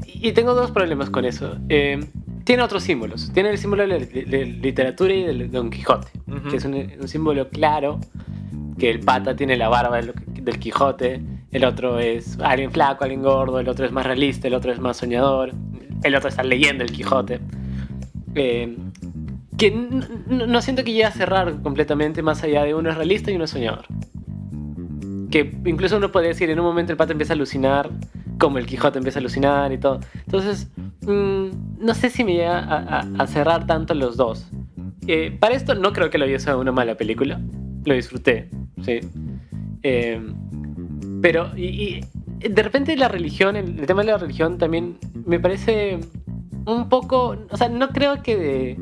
y, 0.05 0.31
tengo 0.34 0.53
dos 0.53 0.72
problemas 0.72 1.10
con 1.10 1.25
eso. 1.25 1.58
Em, 1.70 2.08
tiene 2.43 2.63
otros 2.63 2.84
símbolos. 2.84 3.31
Tiene 3.34 3.50
el 3.51 3.58
símbolo 3.58 3.88
de 3.88 4.00
li- 4.00 4.24
de 4.25 4.46
literatura 4.46 5.13
y 5.13 5.24
del 5.24 5.51
Don 5.51 5.70
Quijote, 5.70 6.08
Ujú. 6.27 6.50
que 6.50 6.58
es 6.58 6.65
un, 6.65 6.74
un 6.75 7.08
símbolo 7.08 7.50
claro, 7.50 8.00
que 8.77 8.89
el 8.89 9.00
pata 9.00 9.36
tiene 9.36 9.55
la 9.58 9.70
barba 9.70 9.98
del, 9.98 10.13
del 10.27 10.60
Quijote, 10.60 11.22
el 11.51 11.65
otro 11.65 12.00
es 12.00 12.39
alguien 12.39 12.72
flaco, 12.72 13.03
alguien 13.03 13.22
gordo, 13.22 13.60
el 13.60 13.67
otro 13.70 13.86
es 13.86 13.91
más 13.91 14.05
realista, 14.05 14.48
el 14.48 14.53
otro 14.55 14.72
es 14.72 14.79
más 14.79 14.98
soñador, 14.98 15.53
el 16.03 16.15
otro 16.15 16.29
está 16.29 16.43
leyendo 16.43 16.84
el 16.84 16.91
Quijote. 16.91 17.39
Eh, 18.36 18.75
que 19.58 19.67
n- 19.67 20.03
n- 20.29 20.48
no 20.48 20.62
siento 20.62 20.84
que 20.84 20.91
llegue 20.91 21.05
a 21.05 21.12
cerrar 21.12 21.62
completamente 21.62 22.22
más 22.24 22.41
allá 22.43 22.63
de 22.63 22.74
uno 22.74 22.89
es 22.89 22.96
realista 22.96 23.29
y 23.31 23.36
uno 23.36 23.43
es 23.46 23.51
soñador. 23.51 23.86
que 25.29 25.50
incluso 25.65 25.96
uno 25.98 26.12
podría 26.12 26.29
decir, 26.29 26.50
en 26.50 26.60
un 26.60 26.65
momento 26.65 26.91
el 26.91 26.98
pato 26.98 27.12
empieza 27.13 27.31
a 27.34 27.36
alucinar, 27.36 27.89
como 28.41 28.57
el 28.57 28.65
Quijote 28.65 28.98
empieza 28.98 29.19
a 29.19 29.21
alucinar 29.21 29.71
y 29.71 29.77
todo. 29.77 30.00
Entonces, 30.25 30.67
mm, 31.01 31.50
no 31.77 31.93
sé 31.93 32.10
si 32.10 32.24
me 32.24 32.33
llega 32.33 32.57
a, 32.60 33.27
cerrar 33.27 33.67
tanto 33.67 33.93
los 33.93 34.17
dos. 34.17 34.50
Eh, 35.05 35.38
para 35.39 35.53
esto 35.53 35.75
no 35.75 35.93
creo 35.93 36.10
que 36.10 36.17
lo 36.17 36.39
sea 36.39 36.57
una 36.57 36.71
mala 36.71 36.95
película. 36.95 37.39
Lo 37.86 37.93
disfruté, 37.93 38.50
sí. 38.83 39.00
Eh, 39.83 40.19
pero, 41.21 41.55
y, 41.55 42.01
de 42.39 42.63
repente 42.63 42.98
la 42.98 43.10
religión, 43.10 43.55
el, 43.55 43.86
tema 43.86 44.01
de 44.01 44.12
la 44.12 44.17
religión 44.17 44.57
también 44.57 44.98
me 45.13 45.39
parece 45.39 46.00
un 46.65 46.89
poco, 46.89 47.38
o 47.48 47.57
sea, 47.57 47.69
no 47.69 47.89
creo 47.89 48.24
que 48.24 48.75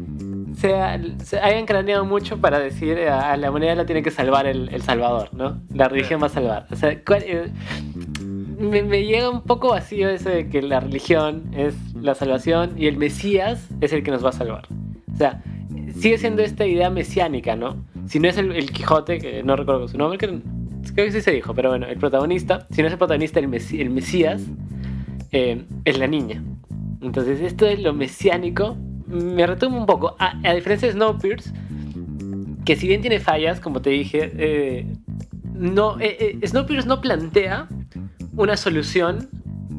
sea, 0.56 1.00
se 1.24 1.40
hayan 1.40 1.66
craneado 1.66 2.06
mucho 2.06 2.40
para 2.40 2.60
decir 2.60 2.98
a, 3.10 3.36
la 3.36 3.50
humanidad 3.50 3.76
la 3.76 3.86
tiene 3.86 4.04
que 4.04 4.12
salvar 4.12 4.48
el, 4.48 4.82
Salvador, 4.82 5.34
¿no? 5.34 5.62
La 5.74 5.90
religión 5.90 6.22
va 6.22 6.28
a 6.28 6.30
salvar. 6.30 6.68
O 6.72 6.76
sea, 6.76 6.92
eh, 6.92 7.52
me, 8.60 9.04
llega 9.04 9.30
un 9.30 9.42
poco 9.42 9.70
vacío 9.70 10.10
eso 10.10 10.30
de 10.30 10.50
que 10.50 10.62
la 10.62 10.80
religión 10.80 11.44
es 11.56 11.76
la 11.96 12.16
salvación 12.16 12.74
y 12.78 12.88
el 12.88 12.98
Mesías 12.98 13.68
es 13.82 13.94
el 13.94 14.04
que 14.04 14.12
nos 14.12 14.24
va 14.24 14.30
a 14.30 14.34
salvar. 14.34 14.68
O 15.14 15.18
sea, 15.18 15.42
sigue 15.98 16.18
siendo 16.18 16.42
esta 16.42 16.66
idea 16.66 16.90
mesiánica, 16.90 17.56
¿no? 17.56 17.84
Si 18.08 18.20
no 18.20 18.28
es 18.28 18.38
el, 18.38 18.72
Quijote, 18.72 19.20
que 19.20 19.44
no 19.44 19.56
recuerdo 19.56 19.88
su 19.88 19.98
nombre, 19.98 20.18
creo, 20.18 20.42
que 20.96 21.12
sí 21.12 21.22
se 21.22 21.32
dijo, 21.32 21.54
pero 21.54 21.70
bueno, 21.70 21.88
el 21.88 21.98
protagonista, 21.98 22.68
si 22.72 22.82
no 22.82 22.88
es 22.88 22.94
el 22.94 23.00
protagonista, 23.00 23.40
el, 23.40 23.48
Mesías, 23.48 24.42
eh, 25.32 25.64
es 25.86 25.98
la 25.98 26.08
niña. 26.08 26.44
Entonces, 27.02 27.42
esto 27.42 27.66
es 27.66 27.80
lo 27.80 27.94
mesiánico 27.94 28.78
me 29.10 29.46
retuvo 29.46 29.78
un 29.78 29.86
poco. 29.86 30.16
A, 30.20 30.54
diferencia 30.54 30.88
de 30.88 30.94
Snowpiercer, 30.94 31.54
que 32.66 32.76
si 32.76 32.88
bien 32.88 33.02
tiene 33.02 33.20
fallas, 33.20 33.60
como 33.60 33.82
te 33.82 33.90
dije, 33.90 34.32
eh, 34.38 34.88
no, 35.54 36.00
eh, 36.00 36.38
eh, 36.42 36.48
Snowpiercer 36.48 36.88
no 36.88 37.02
plantea 37.02 37.68
una 38.40 38.56
solución 38.56 39.30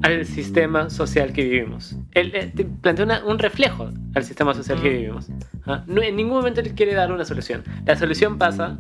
al 0.03 0.27
sistema 0.27 0.91
social 0.91 1.33
que 1.33 1.45
vivimos. 1.45 1.97
Él 2.13 2.53
plantea 2.83 3.25
un 3.25 3.39
reflejo 3.39 3.91
al 4.15 4.25
sistema 4.25 4.53
social 4.53 4.81
que 4.83 4.91
vivimos. 4.91 5.29
¿ah? 5.67 5.83
No, 5.87 6.03
en 6.03 6.15
ningún 6.15 6.35
momento 6.35 6.61
él 6.61 6.75
quiere 6.75 6.95
dar 6.95 7.11
una 7.11 7.25
solución. 7.25 7.65
La 7.87 7.97
solución 7.97 8.37
pasa 8.37 8.79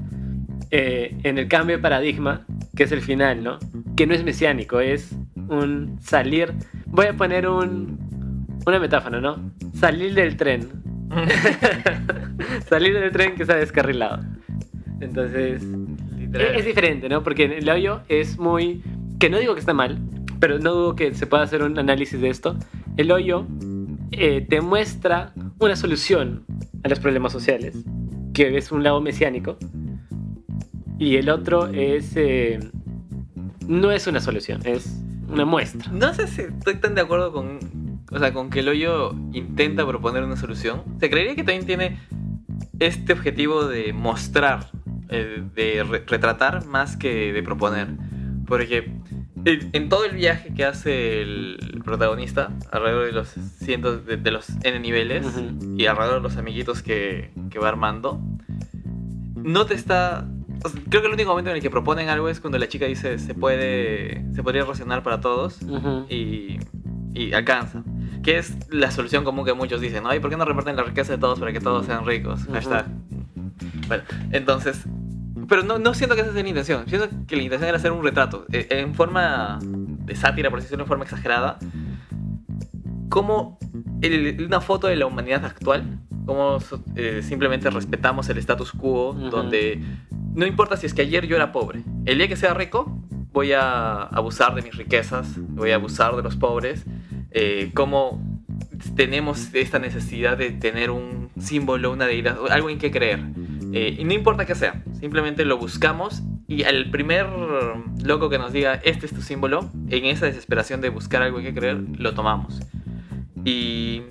en 0.70 1.38
el 1.38 1.48
cambio 1.48 1.76
de 1.76 1.82
paradigma, 1.82 2.46
que 2.76 2.84
es 2.84 2.92
el 2.92 3.00
final, 3.00 3.42
¿no? 3.42 3.58
Que 3.96 4.06
no 4.06 4.14
es 4.14 4.22
mesiánico, 4.22 4.80
es 4.80 5.16
un 5.48 5.98
salir. 6.00 6.52
Voy 6.86 7.06
a 7.06 7.14
poner 7.14 7.48
un, 7.48 7.98
una 8.66 8.78
metáfora, 8.78 9.20
¿no? 9.20 9.50
Salir 9.74 10.14
del 10.14 10.36
tren. 10.36 10.68
Salir 12.68 12.94
del 13.00 13.10
tren 13.10 13.34
que 13.34 13.44
se 13.44 13.52
ha 13.52 13.56
descarrilado. 13.56 14.22
Entonces, 15.00 15.62
es, 16.34 16.64
diferente, 16.64 17.08
¿no? 17.08 17.22
Porque 17.22 17.44
el 17.44 17.68
hoyo 17.68 18.02
es 18.08 18.38
muy... 18.38 18.82
Que 19.20 19.30
no 19.30 19.38
digo 19.38 19.54
que 19.54 19.60
está 19.60 19.72
mal, 19.72 20.00
pero 20.40 20.58
no 20.58 20.72
dudo 20.74 20.96
que 20.96 21.14
se 21.14 21.26
pueda 21.28 21.44
hacer 21.44 21.62
un 21.62 21.78
análisis 21.78 22.20
de 22.20 22.28
esto. 22.28 22.56
El 22.96 23.12
hoyo 23.12 23.46
eh, 24.10 24.44
te 24.48 24.60
muestra 24.60 25.32
una 25.60 25.76
solución 25.76 26.44
a 26.82 26.88
los 26.88 26.98
problemas 26.98 27.30
sociales, 27.30 27.76
que 28.34 28.56
es 28.56 28.72
un 28.72 28.82
lado 28.82 29.00
mesiánico, 29.00 29.56
y 30.98 31.16
el 31.16 31.30
otro 31.30 31.68
es... 31.68 32.16
Eh, 32.16 32.58
no 33.68 33.92
es 33.92 34.08
una 34.08 34.20
solución, 34.20 34.62
es 34.64 35.00
una 35.28 35.44
muestra. 35.44 35.92
No 35.92 36.12
sé 36.12 36.26
si 36.26 36.42
estoy 36.42 36.80
tan 36.80 36.96
de 36.96 37.02
acuerdo 37.02 37.32
con 37.32 37.60
o 38.10 38.18
sea, 38.18 38.32
con 38.32 38.50
que 38.50 38.60
el 38.60 38.68
hoyo 38.68 39.12
intenta 39.32 39.86
proponer 39.86 40.24
una 40.24 40.36
solución, 40.36 40.82
se 40.98 41.08
creería 41.08 41.36
que 41.36 41.44
también 41.44 41.66
tiene 41.66 41.98
este 42.80 43.12
objetivo 43.12 43.66
de 43.66 43.92
mostrar, 43.92 44.70
eh, 45.08 45.42
de 45.54 45.84
retratar 45.84 46.66
más 46.66 46.96
que 46.96 47.32
de 47.32 47.42
proponer. 47.42 47.88
Porque 48.46 48.99
en 49.44 49.88
todo 49.88 50.04
el 50.04 50.16
viaje 50.16 50.52
que 50.54 50.64
hace 50.64 51.22
el 51.22 51.82
protagonista, 51.84 52.52
alrededor 52.70 53.06
de 53.06 53.12
los 53.12 53.28
cientos 53.28 54.04
de, 54.06 54.30
los 54.30 54.48
N 54.62 54.78
niveles 54.80 55.26
y 55.76 55.86
alrededor 55.86 56.16
de 56.16 56.22
los 56.22 56.36
amiguitos 56.36 56.82
que, 56.82 57.30
que 57.50 57.58
va 57.58 57.68
armando, 57.68 58.20
no 59.36 59.66
te 59.66 59.74
está 59.74 60.26
creo 60.90 61.00
que 61.00 61.08
el 61.08 61.14
único 61.14 61.30
momento 61.30 61.50
en 61.50 61.56
el 61.56 61.62
que 61.62 61.70
proponen 61.70 62.10
algo 62.10 62.28
es 62.28 62.38
cuando 62.38 62.58
la 62.58 62.68
chica 62.68 62.84
dice 62.84 63.18
se 63.18 63.34
puede 63.34 64.26
se 64.34 64.42
podría 64.42 64.66
racionar 64.66 65.02
para 65.02 65.18
todos 65.22 65.58
y, 66.10 66.58
y 67.14 67.32
alcanza 67.32 67.82
que 68.22 68.38
es 68.38 68.56
la 68.70 68.90
solución 68.90 69.24
común 69.24 69.44
que 69.44 69.54
muchos 69.54 69.80
dicen, 69.80 70.04
¿no? 70.04 70.14
¿Y 70.14 70.20
por 70.20 70.30
qué 70.30 70.36
no 70.36 70.44
reparten 70.44 70.76
la 70.76 70.82
riqueza 70.82 71.12
de 71.12 71.18
todos 71.18 71.38
para 71.38 71.52
que 71.52 71.60
todos 71.60 71.86
sean 71.86 72.04
ricos? 72.04 72.44
Hashtag. 72.52 72.86
Bueno, 73.88 74.04
entonces, 74.30 74.84
pero 75.50 75.64
no, 75.64 75.80
no 75.80 75.94
siento 75.94 76.14
que 76.14 76.22
esa 76.22 76.32
sea 76.32 76.42
la 76.44 76.48
intención. 76.48 76.88
Siento 76.88 77.08
que 77.26 77.34
la 77.34 77.42
intención 77.42 77.68
era 77.68 77.76
hacer 77.76 77.90
un 77.90 78.04
retrato 78.04 78.46
eh, 78.52 78.68
en 78.70 78.94
forma 78.94 79.58
de 79.60 80.14
sátira, 80.14 80.48
por 80.48 80.62
decirlo 80.62 80.84
en 80.84 80.88
forma 80.88 81.02
exagerada. 81.02 81.58
Como 83.08 83.58
una 84.46 84.60
foto 84.60 84.86
de 84.86 84.94
la 84.94 85.06
humanidad 85.06 85.44
actual, 85.44 85.98
como 86.24 86.58
eh, 86.94 87.20
simplemente 87.24 87.68
respetamos 87.68 88.28
el 88.28 88.38
status 88.38 88.70
quo, 88.70 89.12
donde 89.12 89.82
no 90.34 90.46
importa 90.46 90.76
si 90.76 90.86
es 90.86 90.94
que 90.94 91.02
ayer 91.02 91.26
yo 91.26 91.34
era 91.34 91.50
pobre, 91.50 91.82
el 92.06 92.18
día 92.18 92.28
que 92.28 92.36
sea 92.36 92.54
rico, 92.54 92.96
voy 93.32 93.52
a 93.52 94.02
abusar 94.04 94.54
de 94.54 94.62
mis 94.62 94.76
riquezas, 94.76 95.34
voy 95.36 95.72
a 95.72 95.74
abusar 95.74 96.14
de 96.14 96.22
los 96.22 96.36
pobres 96.36 96.86
eh, 97.32 97.72
cómo 97.74 98.22
tenemos 98.94 99.54
esta 99.54 99.78
necesidad 99.78 100.38
de 100.38 100.52
tener 100.52 100.90
un 100.90 101.30
símbolo, 101.38 101.92
una 101.92 102.06
deidad, 102.06 102.38
algo 102.50 102.70
en 102.70 102.78
que 102.78 102.90
creer. 102.90 103.20
Eh, 103.72 103.96
y 103.98 104.04
no 104.04 104.12
importa 104.12 104.46
qué 104.46 104.54
sea, 104.54 104.82
simplemente 104.98 105.44
lo 105.44 105.58
buscamos 105.58 106.22
y 106.48 106.64
al 106.64 106.90
primer 106.90 107.26
loco 108.02 108.28
que 108.28 108.38
nos 108.38 108.52
diga 108.52 108.80
este 108.82 109.06
es 109.06 109.14
tu 109.14 109.22
símbolo, 109.22 109.70
en 109.88 110.06
esa 110.06 110.26
desesperación 110.26 110.80
de 110.80 110.88
buscar 110.88 111.22
algo 111.22 111.38
que 111.38 111.54
creer, 111.54 111.80
lo 111.98 112.14
tomamos. 112.14 112.60
Y 113.44 114.02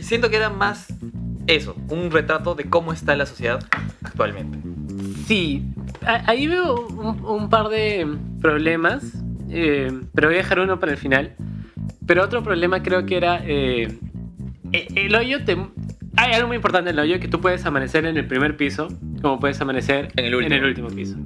siento 0.00 0.30
que 0.30 0.36
era 0.36 0.50
más 0.50 0.92
eso, 1.46 1.76
un 1.88 2.10
retrato 2.10 2.54
de 2.54 2.64
cómo 2.64 2.92
está 2.92 3.16
la 3.16 3.26
sociedad 3.26 3.60
actualmente. 4.02 4.58
Sí, 5.26 5.64
ahí 6.04 6.46
veo 6.46 6.86
un, 6.88 7.48
par 7.48 7.68
de 7.68 8.06
problemas, 8.40 9.04
eh, 9.48 9.90
pero 10.14 10.28
voy 10.28 10.36
a 10.36 10.38
dejar 10.38 10.60
uno 10.60 10.78
para 10.78 10.92
el 10.92 10.98
final. 10.98 11.34
Pero 12.06 12.24
otro 12.24 12.42
problema 12.42 12.82
creo 12.82 13.06
que 13.06 13.16
era 13.16 13.40
eh, 13.44 13.98
e-, 14.72 14.88
el 14.94 15.14
hoyo 15.14 15.44
te... 15.44 15.56
Hay 16.18 16.32
algo 16.32 16.48
muy 16.48 16.56
importante 16.56 16.90
en 16.90 16.98
el 16.98 17.04
hoyo 17.04 17.20
que 17.20 17.28
tú 17.28 17.40
puedes 17.40 17.64
amanecer 17.64 18.04
en 18.04 18.16
el 18.16 18.26
primer 18.26 18.56
piso, 18.56 18.88
como 19.22 19.38
puedes 19.38 19.60
amanecer 19.60 20.08
en 20.16 20.24
el 20.24 20.64
último, 20.64 20.88
piso. 20.88 21.16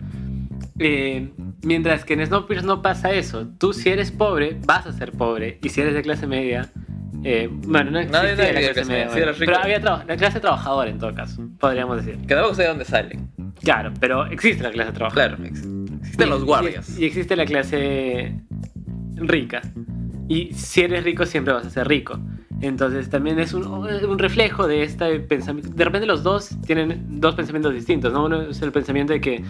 Eh, 0.78 1.30
mientras 1.62 2.04
que 2.04 2.12
en 2.12 2.26
Snowpiercer 2.26 2.66
no 2.66 2.82
pasa 2.82 3.10
eso. 3.10 3.48
Tú 3.58 3.72
si 3.72 3.88
eres 3.88 4.12
pobre, 4.12 4.58
vas 4.66 4.86
a 4.86 4.92
ser 4.92 5.12
pobre. 5.12 5.58
Y 5.62 5.70
si 5.70 5.80
eres 5.80 5.94
de 5.94 6.02
clase 6.02 6.26
media... 6.26 6.70
Eh, 7.24 7.48
bueno, 7.50 7.90
no 7.90 8.00
existía 8.00 8.52
la 8.52 8.72
clase, 8.72 8.84
media. 8.84 9.32
pero 9.38 9.56
había 9.56 9.78
la 9.78 10.16
clase 10.16 10.40
trabajadora 10.40 10.90
en 10.90 10.98
todo 10.98 11.14
caso, 11.14 11.42
podríamos 11.58 12.04
decir. 12.04 12.20
Que 12.26 12.34
tampoco 12.34 12.56
sé 12.56 12.62
de 12.62 12.68
dónde 12.68 12.84
salen. 12.84 13.30
Claro, 13.62 13.92
pero 13.98 14.26
existe 14.26 14.62
la 14.62 14.72
clase 14.72 14.92
trabajadora. 14.92 15.36
Claro, 15.36 15.48
existen 15.48 16.28
los 16.28 16.44
guardias. 16.44 16.98
y 16.98 17.06
existe 17.06 17.34
la 17.36 17.46
clase 17.46 18.34
rica. 19.14 19.62
Y 20.28 20.52
si 20.52 20.82
eres 20.82 21.04
rico, 21.04 21.24
siempre 21.24 21.54
vas 21.54 21.64
a 21.64 21.70
ser 21.70 21.88
rico. 21.88 22.18
Entonces 22.62 23.10
también 23.10 23.40
es 23.40 23.52
un, 23.52 23.66
un, 23.66 24.18
reflejo 24.18 24.68
de 24.68 24.84
este 24.84 25.18
pensamiento. 25.18 25.70
De 25.74 25.84
repente 25.84 26.06
los 26.06 26.22
dos 26.22 26.56
tienen 26.64 27.20
dos 27.20 27.34
pensamientos 27.34 27.74
distintos, 27.74 28.12
¿no? 28.12 28.24
Uno 28.24 28.42
es 28.42 28.62
el 28.62 28.70
pensamiento 28.70 29.12
de 29.12 29.20
que 29.20 29.44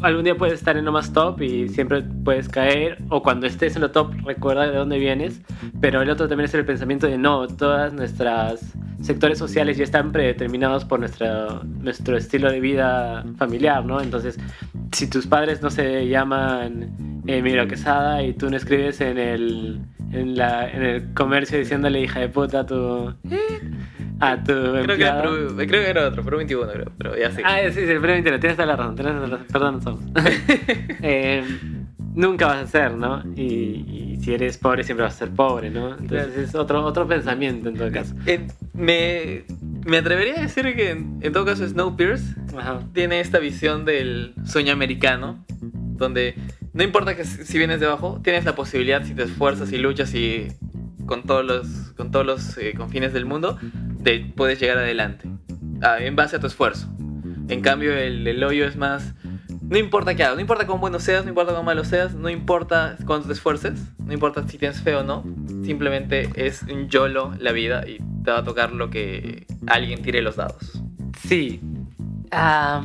algún 0.00 0.24
día 0.24 0.34
puedes 0.34 0.58
estar 0.58 0.76
en 0.78 0.86
lo 0.86 0.92
más 0.92 1.12
top 1.12 1.42
y 1.42 1.68
siempre 1.68 2.02
puedes 2.02 2.48
caer, 2.48 2.98
o 3.10 3.22
cuando 3.22 3.46
estés 3.46 3.76
en 3.76 3.82
lo 3.82 3.90
top 3.90 4.14
recuerda 4.24 4.66
de 4.66 4.76
dónde 4.76 4.98
vienes, 4.98 5.42
pero 5.80 6.00
el 6.00 6.08
otro 6.08 6.26
también 6.26 6.46
es 6.46 6.54
el 6.54 6.64
pensamiento 6.64 7.06
de 7.06 7.18
no, 7.18 7.46
todas 7.48 7.92
nuestras 7.92 8.74
sectores 9.02 9.38
sociales 9.38 9.76
ya 9.76 9.84
están 9.84 10.10
predeterminados 10.10 10.86
por 10.86 11.00
nuestro, 11.00 11.62
nuestro 11.64 12.16
estilo 12.16 12.50
de 12.50 12.60
vida 12.60 13.24
familiar, 13.36 13.84
¿no? 13.84 14.00
Entonces, 14.00 14.38
si 14.92 15.08
tus 15.08 15.26
padres 15.26 15.62
no 15.62 15.70
se 15.70 16.08
llaman 16.08 17.22
Emilio 17.26 17.68
Quesada 17.68 18.22
y 18.22 18.32
tú 18.32 18.48
no 18.48 18.56
escribes 18.56 19.00
en 19.00 19.18
el 19.18 19.80
en, 20.12 20.36
la, 20.36 20.70
en 20.70 20.82
el 20.82 21.14
comercio 21.14 21.58
diciéndole 21.58 22.00
hija 22.00 22.20
de 22.20 22.28
puta 22.28 22.60
a 22.60 22.66
tu. 22.66 23.14
A 24.20 24.36
tu 24.36 24.52
creo, 24.52 24.96
que 24.96 25.04
era, 25.04 25.22
creo 25.22 25.68
que 25.68 25.90
era 25.90 26.08
otro, 26.08 26.24
Pro 26.24 26.38
21, 26.38 26.72
creo, 26.72 26.92
pero 26.98 27.16
ya 27.16 27.30
sí. 27.30 27.40
Ah, 27.44 27.58
sí, 27.66 27.72
sí, 27.72 27.80
el 27.82 28.00
Pro 28.00 28.08
21, 28.08 28.40
tienes 28.40 28.56
toda 28.56 28.66
la 28.66 28.76
razón, 28.76 28.96
tienes 28.96 29.14
toda 29.14 29.28
la 29.28 29.36
razón. 29.36 29.46
Perdón, 29.52 29.82
somos. 29.82 30.04
eh, 31.02 31.44
nunca 32.14 32.46
vas 32.46 32.64
a 32.64 32.66
ser, 32.66 32.94
¿no? 32.94 33.22
Y, 33.36 33.42
y, 33.42 34.18
si 34.20 34.34
eres 34.34 34.58
pobre, 34.58 34.82
siempre 34.82 35.04
vas 35.04 35.14
a 35.14 35.18
ser 35.18 35.30
pobre, 35.30 35.70
¿no? 35.70 35.96
Entonces 35.96 36.36
es 36.36 36.54
otro, 36.56 36.84
otro 36.84 37.06
pensamiento 37.06 37.68
en 37.68 37.76
todo 37.76 37.92
caso. 37.92 38.14
Eh, 38.26 38.48
me, 38.74 39.44
me 39.86 39.98
atrevería 39.98 40.38
a 40.38 40.42
decir 40.42 40.64
que 40.74 40.90
en, 40.90 41.18
en 41.22 41.32
todo 41.32 41.44
caso 41.44 41.66
Snowpiercer 41.66 42.36
tiene 42.92 43.20
esta 43.20 43.38
visión 43.38 43.84
del 43.84 44.34
sueño 44.44 44.72
americano, 44.72 45.44
donde 45.96 46.34
no 46.78 46.84
importa 46.84 47.16
que 47.16 47.24
si 47.24 47.58
vienes 47.58 47.80
de 47.80 47.86
abajo, 47.86 48.20
tienes 48.22 48.44
la 48.44 48.54
posibilidad, 48.54 49.02
si 49.02 49.12
te 49.12 49.24
esfuerzas 49.24 49.72
y 49.72 49.78
luchas 49.78 50.14
y 50.14 50.46
con 51.06 51.24
todos 51.24 51.44
los, 51.44 51.66
con 51.96 52.12
todos 52.12 52.24
los 52.24 52.56
eh, 52.56 52.72
confines 52.76 53.12
del 53.12 53.26
mundo, 53.26 53.58
de 53.60 54.32
puedes 54.36 54.60
llegar 54.60 54.78
adelante. 54.78 55.28
Ah, 55.82 55.96
en 55.98 56.14
base 56.14 56.36
a 56.36 56.38
tu 56.38 56.46
esfuerzo. 56.46 56.88
En 57.48 57.62
cambio, 57.62 57.92
el, 57.92 58.24
el, 58.24 58.44
hoyo 58.44 58.64
es 58.64 58.76
más. 58.76 59.12
No 59.60 59.76
importa 59.76 60.14
qué 60.14 60.22
hagas, 60.22 60.36
no 60.36 60.40
importa 60.40 60.68
cuán 60.68 60.80
bueno 60.80 61.00
seas, 61.00 61.24
no 61.24 61.30
importa 61.30 61.52
cuán 61.52 61.64
malo 61.64 61.82
seas, 61.82 62.14
no 62.14 62.28
importa 62.28 62.96
cuánto 63.04 63.26
te 63.26 63.32
esfuerces, 63.32 63.80
no 63.98 64.12
importa 64.12 64.46
si 64.46 64.56
tienes 64.56 64.80
fe 64.80 64.94
o 64.94 65.02
no, 65.02 65.24
simplemente 65.64 66.30
es 66.36 66.62
un 66.62 66.88
YOLO 66.88 67.34
la 67.40 67.50
vida 67.50 67.88
y 67.88 67.98
te 68.22 68.30
va 68.30 68.38
a 68.38 68.44
tocar 68.44 68.70
lo 68.70 68.88
que 68.88 69.48
alguien 69.66 70.00
tire 70.02 70.22
los 70.22 70.36
dados. 70.36 70.80
Sí. 71.26 71.60
Ah, 72.30 72.84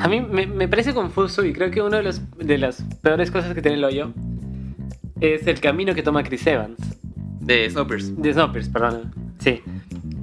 a 0.00 0.08
mí 0.08 0.20
me, 0.20 0.46
me 0.46 0.68
parece 0.68 0.94
confuso 0.94 1.44
y 1.44 1.52
creo 1.52 1.70
que 1.70 1.82
una 1.82 1.98
de, 1.98 2.02
los, 2.02 2.22
de 2.38 2.58
las 2.58 2.82
peores 3.02 3.30
cosas 3.30 3.54
que 3.54 3.62
tiene 3.62 3.76
el 3.76 3.84
hoyo 3.84 4.12
es 5.20 5.46
el 5.46 5.60
camino 5.60 5.94
que 5.94 6.02
toma 6.02 6.22
Chris 6.22 6.46
Evans. 6.46 6.78
De 7.40 7.68
Snowpiercer. 7.68 8.14
De 8.14 8.32
Snowpiercer, 8.32 8.72
perdón. 8.72 9.14
Sí. 9.38 9.60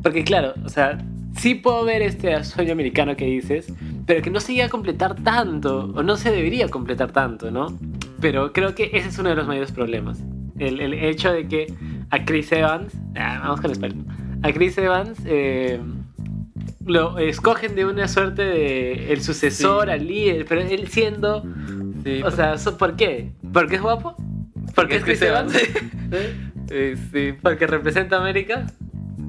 Porque 0.01 0.23
claro, 0.23 0.53
o 0.65 0.69
sea, 0.69 0.97
sí 1.37 1.55
puedo 1.55 1.83
ver 1.85 2.01
este 2.01 2.43
sueño 2.43 2.71
americano 2.71 3.15
que 3.15 3.25
dices, 3.25 3.71
pero 4.05 4.21
que 4.21 4.29
no 4.29 4.39
se 4.39 4.53
llega 4.53 4.65
a 4.65 4.69
completar 4.69 5.15
tanto, 5.15 5.91
o 5.95 6.03
no 6.03 6.17
se 6.17 6.31
debería 6.31 6.69
completar 6.69 7.11
tanto, 7.11 7.51
¿no? 7.51 7.77
Pero 8.19 8.53
creo 8.53 8.73
que 8.73 8.89
ese 8.93 9.09
es 9.09 9.19
uno 9.19 9.29
de 9.29 9.35
los 9.35 9.47
mayores 9.47 9.71
problemas. 9.71 10.23
El, 10.57 10.79
el 10.81 10.93
hecho 10.93 11.31
de 11.31 11.47
que 11.47 11.73
a 12.09 12.25
Chris 12.25 12.51
Evans, 12.51 12.93
ah, 13.15 13.39
vamos 13.43 13.61
con 13.61 13.71
el 13.71 14.05
a 14.43 14.53
Chris 14.53 14.77
Evans 14.77 15.19
eh, 15.25 15.79
lo 16.87 17.17
escogen 17.19 17.75
de 17.75 17.85
una 17.85 18.07
suerte 18.07 18.41
de 18.43 19.11
el 19.13 19.21
sucesor 19.21 19.85
Sí. 19.85 19.91
al 19.91 20.07
líder, 20.07 20.45
pero 20.47 20.61
él 20.61 20.87
siendo, 20.87 21.43
Sí, 22.03 22.21
o 22.23 22.31
sea, 22.31 22.55
¿por 22.79 22.95
qué? 22.95 23.31
¿Porque 23.53 23.75
es 23.75 23.81
guapo? 23.81 24.15
¿Porque 24.73 24.95
es 24.97 25.03
Chris 25.03 25.21
Evans? 25.21 25.53
¿Eh? 26.69 26.95
Sí. 27.11 27.33
¿Porque 27.41 27.67
representa 27.67 28.17
a 28.17 28.19
América? 28.19 28.67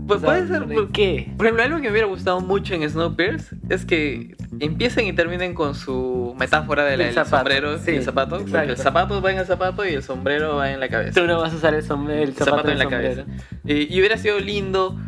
Pues 0.06 0.18
O 0.18 0.20
sea, 0.20 0.30
puede 0.30 0.46
ser. 0.48 0.64
¿por 0.74 0.90
qué? 0.90 1.32
Por 1.36 1.46
ejemplo, 1.46 1.64
algo 1.64 1.76
que 1.78 1.82
me 1.84 1.90
hubiera 1.90 2.06
gustado 2.06 2.40
mucho 2.40 2.74
en 2.74 2.88
Snowpiercer 2.88 3.58
es 3.68 3.84
que 3.84 4.36
empiecen 4.58 5.06
y 5.06 5.12
terminen 5.12 5.54
con 5.54 5.74
su 5.74 6.34
metáfora 6.38 6.84
de 6.84 6.96
del 6.96 7.12
zapato, 7.12 7.36
sombrero 7.36 7.78
sí, 7.78 7.90
y 7.92 7.96
el 7.96 8.02
zapato. 8.04 8.30
porque 8.36 8.50
exacto. 8.50 8.70
el 8.72 8.78
zapato 8.78 9.20
va 9.22 9.32
en 9.32 9.38
el 9.38 9.46
zapato 9.46 9.84
y 9.84 9.90
el 9.94 10.02
sombrero 10.02 10.56
va 10.56 10.72
en 10.72 10.80
la 10.80 10.88
cabeza. 10.88 11.20
Tú 11.20 11.26
no 11.26 11.40
vas 11.40 11.52
a 11.52 11.56
usar 11.56 11.74
el, 11.74 11.82
sombrero, 11.82 12.22
el 12.22 12.28
El 12.30 12.34
zapato, 12.34 12.50
zapato 12.56 12.70
en 12.72 12.78
la 12.78 12.86
cabeza. 12.88 13.22
sombrero. 13.24 13.42
Eh, 13.66 13.86
y 13.90 13.98
hubiera 13.98 14.16
sido 14.16 14.38
lindo 14.40 14.98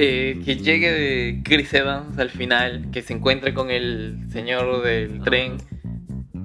eh, 0.00 0.40
que 0.44 0.56
llegue 0.58 0.92
de 0.92 1.40
Chris 1.42 1.74
Evans 1.74 2.16
al 2.20 2.30
final, 2.30 2.88
que 2.92 3.02
se 3.02 3.14
encuentre 3.14 3.52
con 3.52 3.68
el 3.68 4.26
señor 4.30 4.84
del 4.84 5.20
tren 5.22 5.56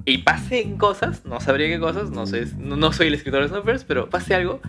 y 0.05 0.17
pasen 0.19 0.77
cosas, 0.79 1.23
no 1.23 1.39
sabría 1.39 1.67
qué 1.67 1.79
cosas, 1.79 2.09
no 2.09 2.25
sé, 2.25 2.47
no, 2.57 2.77
no 2.77 2.91
soy 2.91 3.09
el 3.09 3.13
escritor 3.13 3.43
de 3.43 3.49
Snowpiercer, 3.49 3.85
pero 3.87 4.09
pase 4.09 4.33
algo 4.33 4.59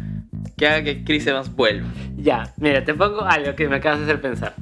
que 0.58 0.66
haga 0.66 0.84
que 0.84 1.02
Chris 1.02 1.26
Evans 1.26 1.56
vuelva. 1.56 1.88
Ya, 2.18 2.52
mira, 2.58 2.84
te 2.84 2.92
pongo 2.92 3.22
algo 3.22 3.54
que 3.54 3.66
me 3.68 3.76
acabas 3.76 4.00
de 4.00 4.04
hacer 4.04 4.20
pensar. 4.20 4.54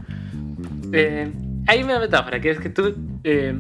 Eh, 0.93 1.29
hay 1.67 1.83
una 1.83 1.99
metáfora 1.99 2.41
que 2.41 2.51
es 2.51 2.61
que 2.61 2.71
tú, 2.71 2.95
eh, 3.25 3.59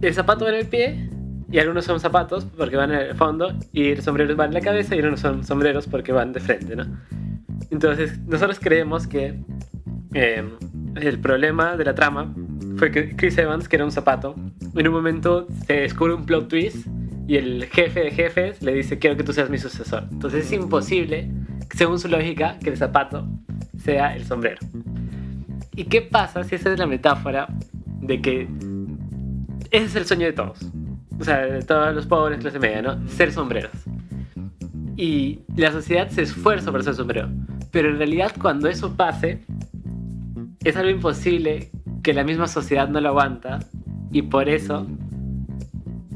el 0.00 0.14
zapato 0.14 0.46
va 0.46 0.50
en 0.50 0.56
el 0.56 0.66
pie 0.66 1.10
y 1.52 1.58
algunos 1.58 1.84
son 1.84 2.00
zapatos 2.00 2.46
porque 2.56 2.76
van 2.76 2.90
en 2.90 3.00
el 3.00 3.14
fondo 3.16 3.54
y 3.70 3.90
el 3.90 4.00
sombrero 4.00 4.34
va 4.34 4.46
en 4.46 4.54
la 4.54 4.62
cabeza 4.62 4.94
y 4.94 5.00
algunos 5.00 5.20
son 5.20 5.44
sombreros 5.44 5.86
porque 5.86 6.10
van 6.10 6.32
de 6.32 6.40
frente, 6.40 6.74
¿no? 6.74 6.86
Entonces, 7.70 8.18
nosotros 8.26 8.58
creemos 8.60 9.06
que 9.06 9.38
eh, 10.12 10.44
el 10.96 11.18
problema 11.20 11.76
de 11.76 11.84
la 11.84 11.94
trama 11.94 12.34
fue 12.76 12.90
que 12.90 13.14
Chris 13.16 13.38
Evans, 13.38 13.68
que 13.68 13.76
era 13.76 13.84
un 13.84 13.92
zapato, 13.92 14.34
en 14.74 14.88
un 14.88 14.94
momento 14.94 15.46
se 15.66 15.74
descubre 15.74 16.14
un 16.14 16.26
plot 16.26 16.48
twist 16.48 16.86
y 17.26 17.36
el 17.36 17.66
jefe 17.66 18.00
de 18.00 18.10
jefes 18.10 18.62
le 18.62 18.74
dice, 18.74 18.98
quiero 18.98 19.16
que 19.16 19.22
tú 19.22 19.32
seas 19.32 19.50
mi 19.50 19.58
sucesor. 19.58 20.04
Entonces 20.10 20.46
es 20.46 20.52
imposible, 20.52 21.30
según 21.74 21.98
su 21.98 22.08
lógica, 22.08 22.58
que 22.58 22.70
el 22.70 22.76
zapato 22.76 23.26
sea 23.84 24.16
el 24.16 24.24
sombrero. 24.24 24.58
¿Y 25.76 25.84
qué 25.84 26.02
pasa 26.02 26.42
si 26.42 26.56
esa 26.56 26.72
es 26.72 26.78
la 26.78 26.86
metáfora 26.86 27.46
de 28.00 28.20
que 28.20 28.48
ese 29.70 29.84
es 29.84 29.96
el 29.96 30.06
sueño 30.06 30.26
de 30.26 30.32
todos? 30.32 30.58
O 31.20 31.24
sea, 31.24 31.38
de 31.38 31.62
todos 31.62 31.94
los 31.94 32.06
pobres, 32.06 32.40
clase 32.40 32.58
media, 32.58 32.82
¿no? 32.82 33.08
Ser 33.08 33.32
sombreros. 33.32 33.70
Y 34.96 35.40
la 35.56 35.70
sociedad 35.70 36.08
se 36.08 36.22
esfuerza 36.22 36.72
por 36.72 36.82
ser 36.82 36.94
sombrero. 36.94 37.28
Pero 37.70 37.90
en 37.90 37.98
realidad 37.98 38.32
cuando 38.40 38.68
eso 38.68 38.96
pase, 38.96 39.40
es 40.64 40.76
algo 40.76 40.90
imposible 40.90 41.70
que 42.02 42.12
la 42.14 42.24
misma 42.24 42.46
sociedad 42.46 42.88
no 42.88 43.00
lo 43.00 43.08
aguanta 43.10 43.60
y 44.12 44.22
por 44.22 44.48
eso 44.48 44.86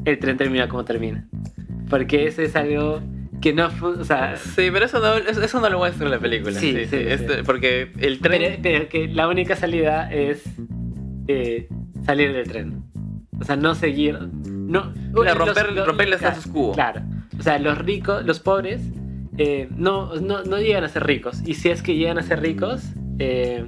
el 0.05 0.19
tren 0.19 0.37
termina 0.37 0.69
como 0.69 0.85
termina. 0.85 1.27
Porque 1.89 2.27
eso 2.27 2.43
es 2.43 2.57
algo 2.57 3.01
que 3.41 3.53
no 3.53 3.69
o 3.83 4.05
sea, 4.05 4.37
Sí, 4.37 4.69
pero 4.73 4.87
eso 4.87 5.01
no, 5.01 5.17
eso 5.17 5.61
no 5.61 5.69
lo 5.69 5.79
muestra 5.79 6.07
en 6.07 6.11
la 6.13 6.19
película. 6.19 6.59
Sí, 6.59 6.73
Sí, 6.73 6.79
sí, 6.85 6.87
sí, 6.91 6.97
este- 6.99 7.45
porque 7.45 7.93
el 7.99 8.19
pero, 8.19 8.37
tren... 8.37 8.59
pero 8.63 8.89
que 8.89 9.09
la 9.09 9.29
única 9.29 9.57
salida 9.57 10.11
es 10.13 10.43
eh, 11.29 11.69
salir 12.05 12.33
del 12.33 12.47
tren. 12.49 12.83
O 13.41 13.45
sea, 13.45 13.57
no 13.57 13.75
seguir, 13.75 14.19
no 14.47 14.93
Claro, 15.13 15.45
romper- 15.47 15.85
romper 15.85 16.09
el 16.09 16.19
claro, 16.19 16.35
status 16.37 16.47
quo. 16.53 16.73
Claro. 16.73 17.03
O 17.39 17.43
sea, 17.43 17.59
los 17.59 17.77
ricos, 17.79 18.25
los 18.25 18.41
pobres 18.41 18.81
eh, 19.39 19.69
no, 19.77 20.15
no, 20.21 20.45
no 20.45 20.59
llegan 20.59 20.85
a 20.85 20.89
ser 20.89 21.05
ricos. 21.05 21.43
Y 21.47 21.55
si 21.55 21.69
es 21.71 21.83
que 21.83 21.97
llegan 21.97 22.19
a 22.19 22.23
ser 22.23 22.41
ricos, 22.41 22.83
eh, 23.19 23.67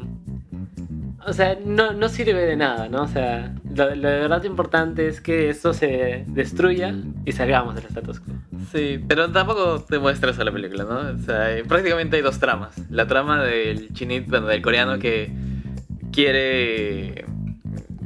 o 1.27 1.33
sea, 1.33 1.59
no, 1.65 1.93
no 1.93 2.09
sirve 2.09 2.45
de 2.47 2.57
nada, 2.57 2.89
¿no? 2.89 3.03
O 3.03 3.09
sea, 3.09 3.55
lo, 3.75 3.95
lo 3.95 4.09
de 4.09 4.21
verdad 4.21 4.45
importante 4.45 5.09
es 5.09 5.21
que 5.21 5.49
esto 5.51 5.73
se 5.75 6.25
destruya 6.29 6.95
y 7.25 7.33
salgamos 7.33 7.75
del 7.75 7.85
status 7.87 8.21
quo. 8.21 8.35
Sí, 8.73 9.01
pero 9.07 9.31
tampoco 9.31 9.81
te 9.83 9.99
muestra 9.99 10.31
eso 10.31 10.43
la 10.45 10.53
película, 10.53 10.85
¿no? 10.85 11.15
O 11.15 11.19
sea, 11.19 11.49
prácticamente 11.69 12.17
hay 12.17 12.23
dos 12.23 12.39
tramas. 12.39 12.75
La 12.91 13.07
trama 13.07 13.43
del 13.43 13.93
chinit, 13.93 14.29
bueno, 14.29 14.47
del 14.47 14.63
coreano 14.63 14.99
que 14.99 15.31
quiere 16.13 17.25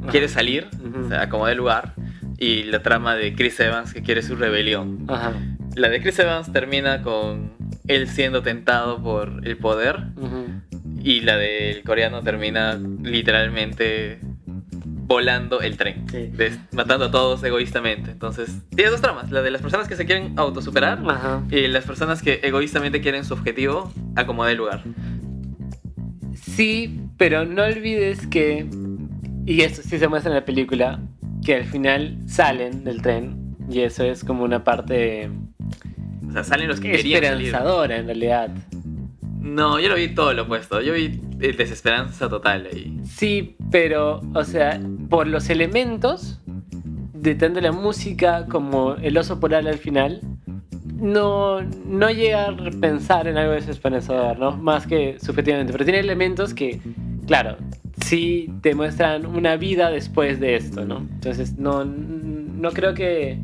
quiere 0.09 0.27
salir, 0.27 0.67
Ujú. 0.83 1.05
o 1.05 1.09
sea, 1.09 1.29
como 1.29 1.45
de 1.47 1.55
lugar, 1.55 1.93
y 2.37 2.63
la 2.63 2.81
trama 2.81 3.15
de 3.15 3.35
Chris 3.35 3.59
Evans 3.59 3.93
que 3.93 4.01
quiere 4.01 4.23
su 4.23 4.35
rebelión. 4.35 5.05
Ajá. 5.07 5.33
La 5.75 5.89
de 5.89 6.01
Chris 6.01 6.17
Evans 6.19 6.51
termina 6.51 7.01
con 7.03 7.51
él 7.87 8.07
siendo 8.07 8.41
tentado 8.41 9.01
por 9.01 9.41
el 9.47 9.57
poder 9.57 9.97
Ujú. 10.17 10.70
Y 11.03 11.21
la 11.21 11.37
del 11.37 11.83
coreano 11.83 12.21
termina 12.21 12.79
literalmente 13.03 14.19
volando 15.05 15.59
el 15.61 15.75
tren, 15.77 16.05
Sí. 16.09 16.31
matando 16.71 17.05
a 17.05 17.11
todos 17.11 17.43
egoístamente. 17.43 18.11
Entonces, 18.11 18.61
tiene 18.73 18.91
dos 18.91 19.01
tramas, 19.01 19.29
la 19.31 19.41
de 19.41 19.51
las 19.51 19.61
personas 19.61 19.87
que 19.89 19.95
se 19.97 20.05
quieren 20.05 20.33
autosuperar 20.37 20.99
Ajá. 21.05 21.43
y 21.51 21.67
las 21.67 21.83
personas 21.85 22.21
que 22.21 22.39
egoístamente 22.43 23.01
quieren 23.01 23.25
su 23.25 23.33
objetivo 23.33 23.91
acomodar 24.15 24.51
el 24.51 24.57
lugar. 24.59 24.83
Sí, 26.33 27.01
pero 27.17 27.45
no 27.45 27.63
olvides 27.63 28.25
que, 28.27 28.67
y 29.45 29.61
esto 29.61 29.81
sí 29.83 29.97
se 29.99 30.07
muestra 30.07 30.31
en 30.31 30.35
la 30.35 30.45
película, 30.45 30.99
que 31.43 31.55
al 31.55 31.65
final 31.65 32.17
salen 32.27 32.83
del 32.83 33.01
tren 33.01 33.55
y 33.69 33.81
eso 33.81 34.03
es 34.03 34.23
como 34.23 34.43
una 34.43 34.63
parte 34.63 35.29
O 36.27 36.31
sea, 36.31 36.43
salen 36.43 36.67
los 36.69 36.79
que 36.79 36.91
querían 36.91 37.21
salir. 37.23 37.53
en 37.91 38.05
realidad. 38.05 38.49
No, 39.41 39.79
yo 39.79 39.89
lo 39.89 39.95
vi 39.95 40.13
todo 40.13 40.33
lo 40.33 40.43
opuesto. 40.43 40.81
Yo 40.81 40.93
vi 40.93 41.19
eh, 41.39 41.53
desesperanza 41.53 42.29
total 42.29 42.67
ahí. 42.71 42.99
Sí, 43.03 43.55
pero, 43.71 44.21
o 44.33 44.43
sea, 44.43 44.79
por 45.09 45.27
los 45.27 45.49
elementos 45.49 46.39
de 47.13 47.35
tanto 47.35 47.61
la 47.61 47.71
música 47.71 48.45
como 48.47 48.95
el 48.95 49.17
oso 49.17 49.39
polar 49.39 49.67
al 49.67 49.77
final, 49.77 50.21
no, 50.95 51.61
no 51.61 52.09
llega 52.09 52.49
a 52.49 52.55
pensar 52.79 53.27
en 53.27 53.37
algo 53.37 53.53
desesperanzador, 53.53 54.37
¿no? 54.39 54.57
Más 54.57 54.87
que 54.87 55.17
subjetivamente, 55.19 55.71
pero 55.71 55.83
tiene 55.83 55.99
elementos 55.99 56.53
que, 56.53 56.79
claro, 57.27 57.57
sí 58.05 58.51
te 58.61 58.75
muestran 58.75 59.25
una 59.25 59.55
vida 59.55 59.89
después 59.89 60.39
de 60.39 60.55
esto, 60.55 60.85
¿no? 60.85 60.97
Entonces, 60.97 61.57
no, 61.57 61.85
no 61.85 62.71
creo 62.71 62.93
que 62.93 63.39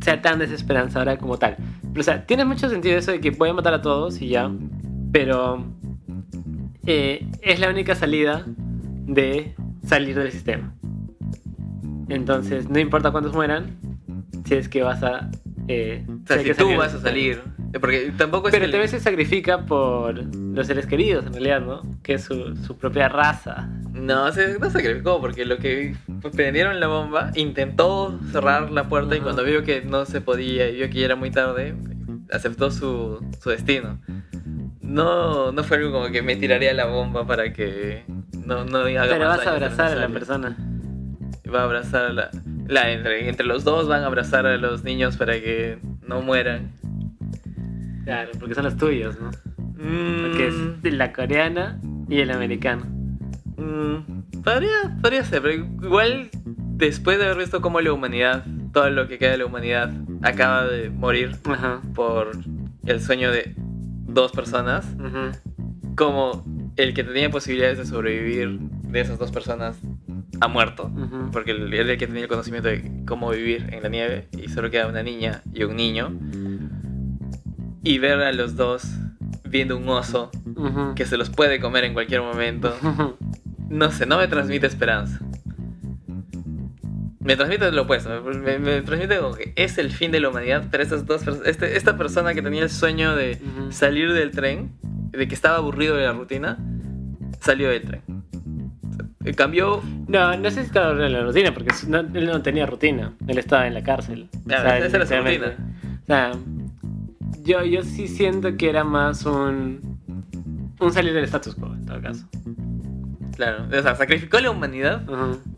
sea 0.00 0.22
tan 0.22 0.38
desesperanzadora 0.38 1.18
como 1.18 1.38
tal. 1.38 1.56
Pero, 1.82 2.00
o 2.00 2.04
sea, 2.04 2.26
tiene 2.26 2.44
mucho 2.44 2.68
sentido 2.68 2.96
eso 2.96 3.12
de 3.12 3.20
que 3.20 3.30
voy 3.30 3.50
a 3.50 3.52
matar 3.52 3.74
a 3.74 3.82
todos 3.82 4.20
y 4.20 4.28
ya, 4.28 4.50
pero 5.12 5.64
eh, 6.86 7.26
es 7.42 7.60
la 7.60 7.68
única 7.70 7.94
salida 7.94 8.44
de 8.46 9.54
salir 9.86 10.16
del 10.18 10.32
sistema. 10.32 10.74
Entonces, 12.08 12.68
no 12.68 12.78
importa 12.78 13.10
cuántos 13.10 13.32
mueran, 13.32 13.76
si 14.44 14.54
es 14.54 14.68
que 14.68 14.82
vas 14.82 15.02
a... 15.02 15.30
eh, 15.68 16.04
O 16.08 16.26
sea, 16.26 16.38
si 16.38 16.44
que 16.44 16.54
tú 16.54 16.64
salir 16.64 16.78
vas 16.78 16.94
a 16.94 17.00
salir. 17.00 17.42
eh, 17.72 17.78
Porque 17.78 18.12
tampoco 18.16 18.48
es 18.48 18.52
Pero 18.52 18.64
el- 18.66 18.70
también 18.70 18.88
se 18.90 19.00
sacrifica 19.00 19.64
por 19.64 20.14
los 20.36 20.66
seres 20.66 20.86
queridos, 20.86 21.24
en 21.26 21.32
realidad, 21.32 21.60
¿no? 21.62 21.82
Que 22.02 22.14
es 22.14 22.24
su, 22.24 22.56
su 22.56 22.76
propia 22.76 23.08
raza. 23.08 23.68
No, 23.92 24.30
se 24.32 24.58
no 24.58 24.68
sacrificó 24.70 25.20
porque 25.20 25.44
lo 25.44 25.58
que 25.58 25.94
pues, 26.20 26.34
prendieron 26.34 26.80
la 26.80 26.88
bomba, 26.88 27.30
intentó 27.34 28.18
cerrar 28.32 28.70
la 28.70 28.88
puerta 28.88 29.14
y 29.14 29.18
Ajá. 29.18 29.24
cuando 29.24 29.44
vio 29.44 29.62
que 29.62 29.82
no 29.82 30.04
se 30.04 30.20
podía 30.20 30.68
y 30.68 30.76
vio 30.76 30.90
que 30.90 30.98
ya 31.00 31.04
era 31.06 31.16
muy 31.16 31.30
tarde, 31.30 31.74
aceptó 32.30 32.70
su, 32.70 33.24
su 33.40 33.50
destino. 33.50 33.98
No, 34.82 35.52
no 35.52 35.64
fue 35.64 35.76
algo 35.78 35.92
como 35.92 36.10
que 36.10 36.22
me 36.22 36.36
tiraría 36.36 36.74
la 36.74 36.86
bomba 36.86 37.26
para 37.26 37.52
que 37.52 38.04
no, 38.44 38.64
no 38.64 38.78
haga 38.78 39.06
Pero 39.08 39.26
más 39.26 39.38
vas 39.38 39.46
a 39.46 39.52
abrazar 39.52 39.92
a 39.92 39.94
la 39.94 40.08
persona. 40.08 40.56
Va 41.52 41.60
a 41.60 41.64
abrazar 41.64 42.06
a 42.06 42.12
la, 42.12 42.30
la 42.66 42.90
entre, 42.90 43.28
entre 43.28 43.46
los 43.46 43.64
dos 43.64 43.88
van 43.88 44.02
a 44.02 44.06
abrazar 44.06 44.46
a 44.46 44.56
los 44.56 44.82
niños 44.84 45.16
para 45.16 45.34
que 45.34 45.78
no 46.06 46.20
mueran. 46.22 46.72
Claro, 48.04 48.32
porque 48.38 48.54
son 48.54 48.64
los 48.64 48.76
tuyos, 48.76 49.16
¿no? 49.20 49.30
Mm, 49.76 50.22
Porque 50.22 50.48
es 50.48 50.82
de 50.82 50.90
la 50.92 51.12
coreana 51.12 51.80
y 52.08 52.20
el 52.20 52.30
americano. 52.30 52.84
mm, 53.56 54.42
podría, 54.42 54.96
podría 55.00 55.24
ser, 55.24 55.42
pero 55.42 55.54
igual 55.54 56.30
después 56.76 57.18
de 57.18 57.26
haber 57.26 57.38
visto 57.38 57.60
cómo 57.60 57.80
la 57.80 57.92
humanidad, 57.92 58.44
todo 58.72 58.90
lo 58.90 59.06
que 59.06 59.18
queda 59.18 59.32
de 59.32 59.38
la 59.38 59.46
humanidad, 59.46 59.92
acaba 60.22 60.64
de 60.66 60.90
morir 60.90 61.36
Ajá. 61.44 61.80
por 61.94 62.32
el 62.86 63.00
sueño 63.00 63.30
de 63.30 63.54
dos 64.12 64.32
personas, 64.32 64.86
como 65.96 66.44
el 66.76 66.94
que 66.94 67.04
tenía 67.04 67.30
posibilidades 67.30 67.78
de 67.78 67.86
sobrevivir 67.86 68.58
de 68.60 69.00
esas 69.00 69.18
dos 69.18 69.30
personas 69.30 69.76
ha 70.40 70.48
muerto, 70.48 70.84
Ujú. 70.94 71.30
porque 71.32 71.52
él 71.52 71.72
era 71.72 71.92
el 71.92 71.98
que 71.98 72.06
tenía 72.06 72.22
el 72.22 72.28
conocimiento 72.28 72.68
de 72.68 72.90
cómo 73.06 73.30
vivir 73.30 73.68
en 73.72 73.82
la 73.82 73.88
nieve 73.88 74.28
y 74.36 74.48
solo 74.48 74.70
queda 74.70 74.86
una 74.88 75.02
niña 75.02 75.42
y 75.52 75.64
un 75.64 75.76
niño. 75.76 76.10
Y 77.84 77.98
ver 77.98 78.20
a 78.20 78.32
los 78.32 78.56
dos 78.56 78.84
viendo 79.48 79.76
un 79.76 79.88
oso 79.88 80.30
que 80.96 81.04
se 81.04 81.16
los 81.16 81.30
puede 81.30 81.60
comer 81.60 81.84
en 81.84 81.92
cualquier 81.94 82.22
momento, 82.22 82.74
no 83.68 83.90
sé, 83.90 84.06
no 84.06 84.18
me 84.18 84.28
transmite 84.28 84.66
esperanza. 84.66 85.20
Me 87.24 87.36
transmite 87.36 87.70
lo 87.70 87.82
opuesto, 87.82 88.10
me, 88.22 88.58
me 88.58 88.82
transmite 88.82 89.18
como 89.18 89.34
que 89.34 89.52
es 89.56 89.78
el 89.78 89.90
fin 89.92 90.10
de 90.10 90.18
la 90.20 90.28
humanidad, 90.30 90.64
pero 90.70 90.82
estas 90.82 91.06
dos 91.06 91.22
este- 91.46 91.76
esta 91.76 91.96
persona 91.96 92.34
que 92.34 92.42
tenía 92.42 92.62
el 92.64 92.70
sueño 92.70 93.14
de 93.14 93.38
salir 93.70 94.12
del 94.12 94.32
tren, 94.32 94.72
de 94.82 95.28
que 95.28 95.34
estaba 95.34 95.56
aburrido 95.58 95.96
de 95.96 96.04
la 96.04 96.12
rutina, 96.12 96.58
salió 97.40 97.68
del 97.70 97.82
tren. 97.82 98.02
Cambió 99.36 99.80
No, 100.08 100.36
no 100.36 100.50
sé 100.50 100.60
si 100.62 100.66
estaba 100.66 100.92
en 101.06 101.12
la 101.12 101.22
rutina, 101.22 101.54
porque 101.54 101.70
no- 101.86 102.00
él 102.00 102.26
no 102.26 102.42
tenía 102.42 102.66
rutina. 102.66 103.12
Él 103.28 103.38
estaba 103.38 103.66
en 103.68 103.74
la 103.74 103.82
cárcel. 103.84 104.28
Claro, 104.46 104.84
esa 104.84 104.96
era 104.96 105.06
su 105.06 105.14
rutina. 105.16 105.54
O 106.02 106.06
sea, 106.06 106.32
yo, 107.44 107.62
yo 107.64 107.82
sí 107.84 108.08
siento 108.08 108.56
que 108.56 108.68
era 108.68 108.82
más 108.84 109.24
un. 109.24 109.80
Un 110.80 110.92
salir 110.92 111.12
del 111.14 111.24
status 111.24 111.54
quo, 111.54 111.72
en 111.72 111.86
todo 111.86 112.00
caso. 112.02 112.26
Claro, 113.36 113.66
o 113.66 113.82
sea, 113.82 113.94
sacrificó 113.96 114.38
la 114.40 114.50
humanidad 114.50 115.02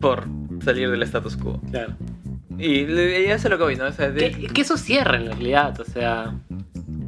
por 0.01 0.25
salir 0.65 0.91
del 0.91 1.03
status 1.03 1.37
quo. 1.37 1.61
claro. 1.71 1.95
Y 2.57 2.87
le- 2.87 3.27
ya 3.27 3.37
se 3.39 3.49
lo 3.49 3.59
que 3.59 3.65
voy, 3.65 3.75
¿no? 3.77 3.87
O 3.87 3.93
sea, 3.93 4.11
de- 4.13 4.31
Que, 4.31 4.47
que 4.47 4.61
eso 4.61 4.77
cierra 4.77 5.17
en 5.17 5.27
realidad, 5.27 5.79
o 5.81 5.85
sea. 5.85 6.35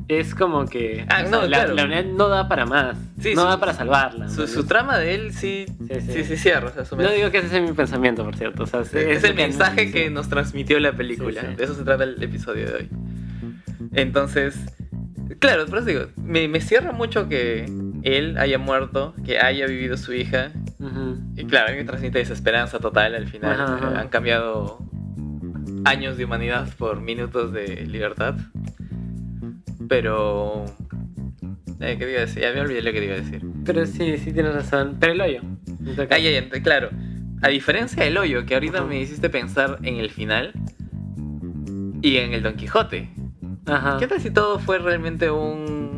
Es 0.09 0.35
como 0.35 0.67
que. 0.67 1.05
Ah, 1.09 1.19
o 1.19 1.21
sea, 1.21 1.29
no, 1.31 1.43
la, 1.43 1.47
claro. 1.59 1.75
la 1.75 1.85
unidad 1.85 2.05
no 2.05 2.29
da 2.29 2.49
para 2.49 2.67
más. 2.67 2.97
Sí, 3.21 3.35
no 3.35 3.43
su- 3.43 3.49
da 3.49 3.61
para 3.61 3.73
salvarla. 3.73 4.29
su, 4.29 4.41
¿no? 4.41 4.47
su 4.49 4.65
trama 4.67 4.99
de 4.99 5.15
él 5.15 5.33
sí, 5.33 5.67
Sí, 5.89 6.01
sí, 6.01 6.13
sí. 6.13 6.25
sí, 6.25 6.37
cierra. 6.37 6.69
o 6.69 6.73
sea, 6.73 6.85
su 6.85 6.97
No 6.97 7.09
digo 7.13 7.31
que 7.31 7.39
ese 7.39 7.49
sea 7.49 7.61
mi 7.61 7.73
pensamiento, 7.73 8.25
por 8.25 8.35
cierto. 8.37 8.65
O 8.65 8.67
sea, 8.67 8.81
es, 8.81 8.93
es 8.95 9.23
el 9.25 9.35
mensaje 9.37 9.93
que 9.93 10.11
nos 10.11 10.29
transmitió 10.29 10.81
la 10.81 10.93
película. 10.97 11.41
Sí, 11.43 11.47
sí. 11.51 11.55
De 11.57 11.65
eso 11.65 11.75
se 11.75 11.85
trata 11.85 12.03
el 12.05 12.21
episodio 12.21 12.67
de 12.67 12.75
hoy. 12.75 12.89
Entonces, 13.93 14.57
claro, 15.39 15.67
por 15.67 15.79
eso 15.79 15.87
digo, 15.87 16.07
me, 16.17 16.49
me 16.49 16.61
cierra 16.61 16.93
mucho 16.93 17.29
que 17.29 17.67
él 18.07 18.39
haya 18.39 18.59
muerto, 18.59 19.15
que 19.25 19.41
haya 19.41 19.67
vivido 19.67 19.97
su 19.97 20.13
hija. 20.13 20.53
Ujú. 20.79 21.17
Y 21.37 21.45
claro, 21.45 21.69
a 21.69 21.71
mí 21.73 21.79
me 21.79 21.85
transmite 21.85 22.19
desesperanza 22.19 22.79
total 22.79 23.17
al 23.17 23.27
final. 23.27 23.61
Ajá. 23.61 23.93
Eh, 23.93 23.99
Han 23.99 24.09
cambiado 24.09 24.79
años 25.85 26.17
de 26.17 26.25
humanidad 26.25 26.69
por 26.79 27.01
minutos 27.01 27.53
de 27.53 27.85
libertad. 27.87 28.37
Pero... 29.89 30.65
Eh, 31.81 31.97
¿Qué 31.99 32.11
iba 32.11 32.19
a 32.19 32.27
decir? 32.27 32.43
Ya 32.43 32.53
me 32.53 32.61
olvidé 32.61 32.81
lo 32.83 32.93
que 32.93 33.05
iba 33.05 33.15
a 33.15 33.19
decir. 33.19 33.43
Pero 33.65 33.85
sí, 33.87 34.17
sí 34.19 34.33
tienes 34.33 34.55
razón. 34.55 34.97
Pero 35.01 35.13
el 35.13 35.21
hoyo. 35.21 35.41
Ay, 36.11 36.29
ay, 36.29 36.49
ay, 36.53 36.63
claro. 36.63 36.91
A 37.43 37.49
diferencia 37.49 38.05
del 38.05 38.17
hoyo, 38.17 38.47
que 38.47 38.55
ahorita 38.55 38.79
Ajá. 38.79 38.87
me 38.87 39.01
hiciste 39.01 39.29
pensar 39.29 39.79
en 39.83 39.97
el 39.97 40.11
final 40.11 40.53
y 42.03 42.17
en 42.19 42.33
el 42.33 42.43
Don 42.43 42.55
Quijote. 42.55 43.11
Ajá. 43.67 43.97
¿Qué 43.99 44.07
tal 44.07 44.21
si 44.21 44.31
todo 44.31 44.59
fue 44.61 44.79
realmente 44.79 45.29
un 45.31 45.96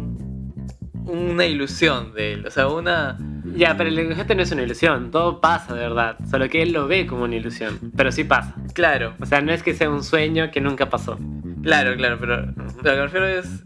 una 1.08 1.44
ilusión 1.46 2.12
de 2.14 2.34
él? 2.34 2.46
O 2.46 2.50
sea, 2.50 2.68
una 2.68 3.18
Ya, 3.56 3.76
pero 3.76 3.88
el 3.88 3.96
lenguaje 3.96 4.34
no 4.34 4.42
es 4.42 4.52
una 4.52 4.62
ilusión. 4.62 5.10
Todo 5.10 5.40
pasa 5.40 5.74
de 5.74 5.80
verdad. 5.80 6.16
Solo 6.30 6.48
que 6.48 6.62
él 6.62 6.72
lo 6.72 6.86
ve 6.86 7.06
como 7.06 7.24
una 7.24 7.34
ilusión. 7.36 7.78
Pero 7.96 8.12
sí 8.12 8.24
pasa. 8.24 8.54
claro, 8.74 9.14
O 9.20 9.26
sea, 9.26 9.40
no 9.40 9.52
es 9.52 9.62
que 9.62 9.74
sea 9.74 9.90
un 9.90 10.04
sueño 10.04 10.50
que 10.50 10.60
nunca 10.60 10.88
pasó. 10.90 11.18
claro, 11.62 11.96
claro, 11.96 12.16
pero 12.20 12.42
lo 12.46 12.52
que 12.82 12.82
me 12.90 13.02
refiero 13.02 13.26
es 13.26 13.64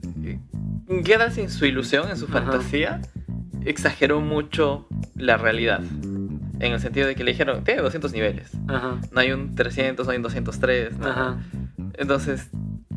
¿qué 1.05 1.17
tal 1.19 1.33
si 1.33 1.41
en 1.43 1.51
su 1.51 1.65
ilusión, 1.67 2.09
en 2.11 2.17
su 2.17 2.27
Ajá. 2.27 2.41
fantasía 2.43 3.01
exageró 3.65 4.21
mucho 4.21 4.87
la 5.17 5.37
realidad? 5.37 5.81
En 6.61 6.73
el 6.73 6.81
sentido 6.81 7.07
de 7.09 7.15
que 7.17 7.25
le 7.25 7.33
dijeron, 7.33 7.65
tiene 7.65 7.83
200 7.83 8.13
niveles. 8.13 8.53
Ajá. 8.69 8.99
No 9.11 9.21
hay 9.21 9.33
un 9.33 9.55
300, 9.57 10.07
no 10.07 10.13
hay 10.13 10.19
un 10.19 10.23
203, 10.23 10.99
nada. 10.99 11.13
Ajá. 11.13 11.37
Entonces, 11.99 12.51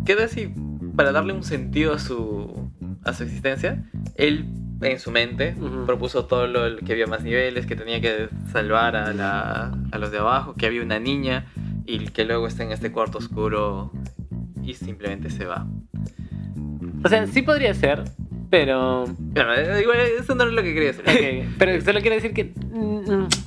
¿qué 0.05 0.15
tal 0.15 0.29
si 0.29 0.53
para 0.95 1.11
darle 1.11 1.33
un 1.33 1.43
sentido 1.43 1.93
a 1.93 1.99
su, 1.99 2.64
a 3.05 3.13
su 3.13 3.23
existencia, 3.23 3.83
él 4.15 4.45
en 4.81 4.99
su 4.99 5.09
mente 5.11 5.55
propuso 5.85 6.25
todo 6.25 6.47
lo 6.47 6.77
que 6.77 6.91
había 6.93 7.07
más 7.07 7.23
niveles, 7.23 7.65
que 7.65 7.75
tenía 7.75 8.01
que 8.01 8.27
salvar 8.51 8.95
a, 8.95 9.13
la- 9.13 9.71
a 9.91 9.97
los 9.97 10.11
de 10.11 10.17
abajo, 10.17 10.53
que 10.55 10.65
había 10.65 10.81
una 10.83 10.99
niña 10.99 11.45
y 11.85 11.99
que 12.09 12.25
luego 12.25 12.47
está 12.47 12.63
en 12.63 12.71
este 12.71 12.91
cuarto 12.91 13.19
oscuro 13.19 13.91
y 14.63 14.73
simplemente 14.73 15.29
se 15.29 15.45
va? 15.45 15.65
O 17.03 17.07
sea, 17.09 17.25
sí 17.27 17.41
podría 17.43 17.73
ser, 17.73 18.03
pero. 18.49 19.05
Bueno, 19.17 19.53
eh, 19.53 19.81
igual 19.81 19.97
eso 20.19 20.33
no 20.35 20.43
es 20.45 20.53
lo 20.53 20.61
que 20.63 20.73
quería 20.73 20.91
decir. 20.91 21.05
ok, 21.07 21.55
Pero 21.59 21.81
solo 21.81 22.01
quiero 22.01 22.15
decir 22.15 22.33
que 22.33 22.53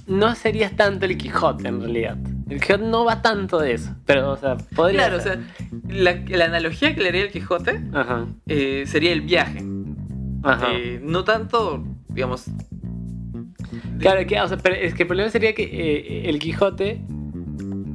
no 0.06 0.34
sería 0.34 0.70
tanto 0.70 1.04
el 1.06 1.18
Quijote 1.18 1.68
en 1.68 1.80
realidad. 1.80 2.16
El 2.48 2.60
Quijote 2.60 2.84
no 2.84 3.04
va 3.04 3.20
tanto 3.22 3.58
de 3.58 3.74
eso. 3.74 3.94
Pero, 4.06 4.32
o 4.32 4.36
sea, 4.36 4.56
podría. 4.74 5.08
Claro, 5.08 5.16
o 5.18 5.20
sea, 5.20 5.38
la, 5.88 6.14
la 6.28 6.44
analogía 6.46 6.94
que 6.94 7.00
le 7.02 7.08
haría 7.08 7.22
el 7.22 7.30
Quijote 7.30 7.80
Ajá. 7.92 8.26
eh, 8.46 8.84
sería 8.86 9.12
el 9.12 9.20
viaje. 9.20 9.62
Ajá. 10.42 10.68
Eh, 10.72 11.00
no 11.02 11.24
tanto, 11.24 11.84
digamos... 12.08 12.46
Claro, 13.98 14.26
que, 14.26 14.40
o 14.40 14.48
sea, 14.48 14.56
pero 14.56 14.76
es 14.76 14.94
que 14.94 15.02
el 15.02 15.06
problema 15.08 15.28
sería 15.30 15.54
que 15.54 15.64
eh, 15.64 16.28
el 16.28 16.38
Quijote 16.38 17.02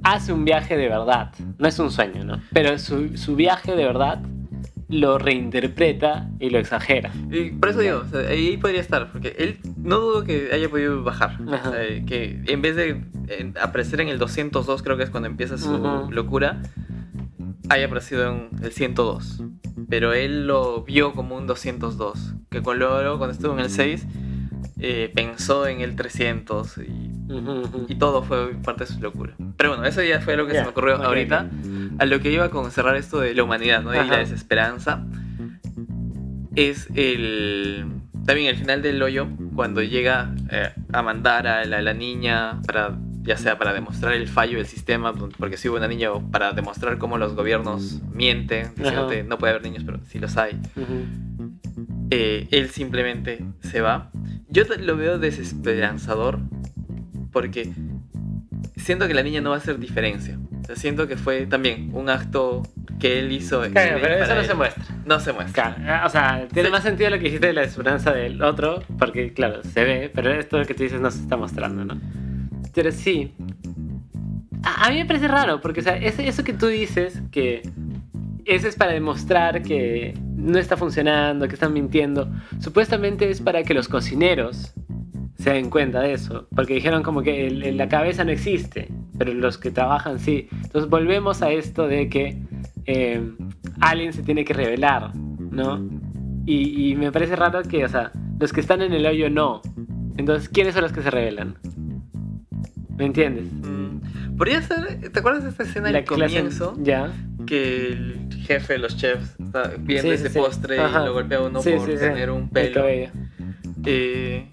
hace 0.04 0.34
un 0.34 0.46
viaje 0.46 0.78
de 0.78 0.90
verdad. 0.90 1.32
No 1.58 1.68
es 1.68 1.80
un 1.80 1.90
sueño, 1.90 2.24
¿no? 2.26 2.42
Pero 2.52 2.78
su, 2.78 3.18
su 3.18 3.36
viaje 3.36 3.76
de 3.76 3.86
verdad 3.86 4.22
lo 4.90 5.18
reinterpreta 5.18 6.30
y 6.40 6.50
lo 6.50 6.60
exagera. 6.60 7.12
Y 7.32 7.52
por 7.52 7.70
eso 7.70 7.80
digo, 7.80 8.04
o 8.06 8.08
sea, 8.08 8.30
ahí 8.30 8.58
podría 8.58 8.82
estar, 8.82 9.12
porque 9.12 9.36
él 9.40 9.58
no 9.78 9.98
dudo 10.00 10.24
que 10.26 10.50
haya 10.52 10.70
podido 10.70 11.02
bajar. 11.04 11.40
Ajá. 11.52 11.70
O 11.70 11.72
sea, 11.72 12.06
que 12.06 12.44
en 12.46 12.62
vez 12.62 12.76
de 12.76 13.02
en- 13.40 13.58
aparecer 13.62 14.02
en 14.02 14.10
el 14.10 14.18
202, 14.20 14.84
creo 14.84 14.98
que 14.98 15.04
es 15.04 15.10
cuando 15.10 15.28
empieza 15.28 15.58
su 15.58 16.10
locura, 16.12 16.62
haya 17.70 17.86
aparecido 17.86 18.28
en 18.30 18.50
el 18.64 18.72
102. 18.72 19.44
Pero 19.90 20.14
él 20.14 20.48
lo 20.48 20.84
vio 20.84 21.14
como 21.14 21.36
un 21.36 21.48
202. 21.48 22.36
Que 22.50 22.62
cuando, 22.62 23.02
luego, 23.02 23.18
cuando 23.18 23.34
estuvo 23.34 23.54
en 23.54 23.60
el 23.60 23.70
6, 23.70 24.06
eh, 24.80 25.12
pensó 25.16 25.68
en 25.68 25.82
el 25.82 25.96
300 25.96 26.78
y, 26.80 27.12
y 27.88 27.96
todo 27.96 28.24
fue 28.24 28.54
parte 28.64 28.86
de 28.86 28.92
su 28.92 29.00
locura. 29.00 29.34
Pero 29.58 29.70
bueno, 29.70 29.86
eso 29.86 30.02
ya 30.04 30.20
fue 30.22 30.36
lo 30.38 30.46
que 30.46 30.54
se 30.54 30.62
me 30.62 30.68
ocurrió 30.70 30.96
ahorita. 30.98 31.50
A 32.00 32.06
lo 32.06 32.20
que 32.20 32.32
iba 32.32 32.50
con 32.50 32.70
cerrar 32.72 32.96
esto 32.96 33.20
de 33.20 33.34
la 33.34 33.44
humanidad 33.44 33.82
¿no? 33.84 33.94
y 33.94 33.98
Ajá. 33.98 34.12
la 34.14 34.18
desesperanza 34.20 35.06
es 36.56 36.88
el 36.96 37.86
también 38.26 38.50
el 38.50 38.56
final 38.56 38.82
del 38.82 39.02
hoyo 39.02 39.28
cuando 39.56 39.82
llega 39.82 40.34
eh, 40.50 40.70
a 40.94 41.02
mandar 41.02 41.46
a 41.48 41.66
la, 41.66 41.82
la 41.82 41.94
niña 41.94 42.62
para 42.66 42.96
ya 43.24 43.38
sea 43.38 43.58
para 43.58 43.74
demostrar 43.74 44.14
el 44.14 44.28
fallo 44.28 44.58
del 44.58 44.68
sistema 44.68 45.14
porque 45.40 45.58
si 45.58 45.70
hubo 45.70 45.78
una 45.78 45.88
niña 45.88 46.12
o 46.12 46.22
para 46.30 46.52
demostrar 46.54 46.98
cómo 46.98 47.18
los 47.18 47.34
gobiernos 47.36 48.02
mienten 48.14 48.72
diciéndote 48.76 49.24
no 49.24 49.38
puede 49.38 49.52
haber 49.54 49.64
niños 49.64 49.84
pero 49.86 50.00
sí 50.08 50.20
los 50.20 50.36
hay 50.38 50.60
Ujú. 50.76 51.52
eh, 52.12 52.48
él 52.52 52.70
simplemente 52.70 53.44
se 53.62 53.82
va. 53.82 54.12
Yo 54.50 54.64
lo 54.80 54.96
veo 54.98 55.18
desesperanzador 55.20 56.40
porque 57.32 57.72
siento 58.76 59.08
que 59.08 59.14
la 59.14 59.24
niña 59.24 59.42
no 59.42 59.50
va 59.52 59.56
a 59.56 59.60
hacer 59.60 59.80
diferencia. 59.80 60.38
O 60.62 60.66
sea, 60.66 60.76
siento 60.76 61.08
que 61.08 61.18
fue 61.18 61.46
también 61.46 61.90
un 61.94 62.10
acto 62.10 62.64
que 63.00 63.20
él 63.20 63.32
hizo. 63.32 63.62
Claro, 63.72 63.98
pero 64.02 64.16
eso 64.24 64.34
no 64.36 64.42
él. 64.42 64.46
se 64.48 64.54
muestra. 64.54 64.84
No 65.06 65.20
se 65.20 65.34
muestra. 65.34 65.76
Claro, 65.76 66.06
o 66.08 66.10
sea, 66.10 66.48
tiene 66.54 66.70
Sí. 66.70 66.72
más 66.74 66.84
sentido 66.84 67.10
lo 67.10 67.18
que 67.18 67.24
dijiste 67.24 67.48
de 67.48 67.54
la 67.54 67.64
esperanza 67.64 68.14
del 68.14 68.42
otro, 68.42 68.84
porque 69.00 69.34
claro, 69.34 69.64
se 69.64 69.84
ve, 69.84 70.12
pero 70.14 70.32
esto 70.32 70.62
que 70.66 70.74
tú 70.74 70.84
dices 70.84 71.02
no 71.02 71.10
se 71.12 71.20
está 71.22 71.36
mostrando, 71.36 71.84
¿no? 71.86 72.00
Pero 72.74 72.92
sí. 72.92 73.32
A, 74.64 74.90
mí 74.90 74.96
me 74.98 75.06
parece 75.06 75.28
raro, 75.28 75.60
porque 75.62 75.82
o 75.82 75.84
sea, 75.84 75.98
ese- 75.98 76.28
eso 76.28 76.44
que 76.44 76.54
tú 76.54 76.68
dices, 76.68 77.22
que 77.32 77.62
eso 78.46 78.68
es 78.68 78.76
para 78.76 78.92
demostrar 78.94 79.62
que 79.62 80.14
no 80.36 80.58
está 80.58 80.78
funcionando, 80.78 81.48
que 81.48 81.54
están 81.54 81.74
mintiendo, 81.74 82.30
supuestamente 82.60 83.30
es 83.30 83.42
para 83.42 83.64
que 83.64 83.74
los 83.74 83.88
cocineros 83.88 84.74
se 85.38 85.52
den 85.52 85.70
cuenta 85.70 86.00
de 86.02 86.14
eso, 86.14 86.48
porque 86.56 86.74
dijeron 86.76 87.04
como 87.04 87.22
que 87.22 87.50
la 87.52 87.88
cabeza 87.90 88.24
no 88.24 88.32
existe, 88.32 88.88
pero 89.18 89.34
los 89.34 89.58
que 89.58 89.72
trabajan 89.72 90.20
sí. 90.20 90.48
Entonces 90.52 90.90
volvemos 90.90 91.42
a 91.42 91.52
esto 91.52 91.88
de 91.88 92.08
que 92.08 92.38
eh, 92.86 93.22
alguien 93.82 94.14
se 94.14 94.24
tiene 94.24 94.46
que 94.46 94.54
revelar, 94.54 95.12
¿no? 95.16 95.86
Y, 96.46 96.92
y 96.92 96.96
me 96.96 97.12
parece 97.12 97.36
raro 97.36 97.62
que, 97.64 97.84
o 97.84 97.90
sea, 97.90 98.12
los 98.40 98.54
que 98.54 98.62
están 98.62 98.82
en 98.82 98.94
el 98.94 99.06
hoyo 99.06 99.30
no. 99.30 99.62
Entonces, 100.18 100.48
¿quiénes 100.50 100.74
son 100.74 100.84
los 100.84 100.92
que 100.94 101.02
se 101.02 101.10
revelan? 101.10 101.56
¿Me 102.98 103.06
entiendes? 103.06 103.46
Mm, 103.52 104.36
Podría 104.38 104.62
ser. 104.62 105.12
¿Te 105.12 105.20
acuerdas 105.20 105.44
de 105.44 105.50
esta 105.50 105.64
escena 105.64 105.92
del 105.92 106.06
comienzo? 106.06 106.76
Ya. 106.82 107.12
Que 107.46 107.88
el 107.94 108.30
jefe 108.46 108.74
de 108.74 108.80
los 108.80 108.98
chefs 108.98 109.36
está 109.40 109.74
viendo 109.80 110.10
Sí, 110.10 110.16
ese 110.16 110.30
sí, 110.30 110.40
postre 110.40 110.78
y 110.78 110.80
lo 111.06 111.14
golpea 111.14 111.38
a 111.40 111.42
uno 111.42 111.62
por 111.62 111.86
tener 111.88 112.30
un 112.32 112.44
El 112.44 112.50
pelo. 112.50 112.86
Eh, 113.86 114.48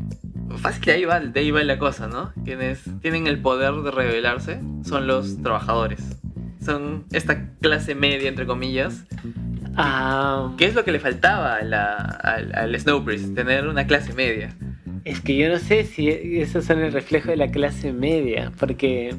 fácil 0.57 0.83
que 0.83 0.91
ahí 0.93 1.05
va, 1.05 1.21
de 1.21 1.39
ahí 1.41 1.51
va 1.51 1.63
la 1.63 1.79
cosa, 1.79 2.09
¿no? 2.09 2.33
Quienes 2.45 2.83
tienen 3.01 3.27
el 3.27 3.41
poder 3.41 3.73
de 3.75 3.91
revelarse 3.91 4.61
son 4.85 5.07
los 5.07 5.41
trabajadores. 5.43 6.01
Son 6.65 7.05
esta 7.13 7.49
clase 7.61 7.95
media, 7.95 8.29
entre 8.29 8.47
comillas. 8.47 9.05
Ah, 9.77 10.53
¿Qué 10.59 10.67
es 10.67 10.75
lo 10.75 10.85
que 10.85 10.93
le 10.93 11.01
faltaba 11.01 11.55
a 11.57 11.63
la- 11.63 11.95
al, 11.95 12.55
al 12.55 12.79
Snowpiercer? 12.79 13.35
Tener 13.35 13.67
una 13.69 13.87
clase 13.87 14.13
media. 14.13 14.55
Es 15.05 15.21
que 15.21 15.37
yo 15.37 15.49
no 15.49 15.59
sé 15.59 15.85
si 15.85 16.09
esos 16.09 16.65
son 16.65 16.81
el 16.81 16.93
reflejo 16.93 17.31
de 17.31 17.37
la 17.37 17.51
clase 17.51 17.93
media, 17.93 18.53
porque... 18.59 19.15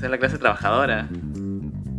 Son 0.00 0.10
la 0.10 0.18
clase 0.18 0.38
trabajadora. 0.38 1.08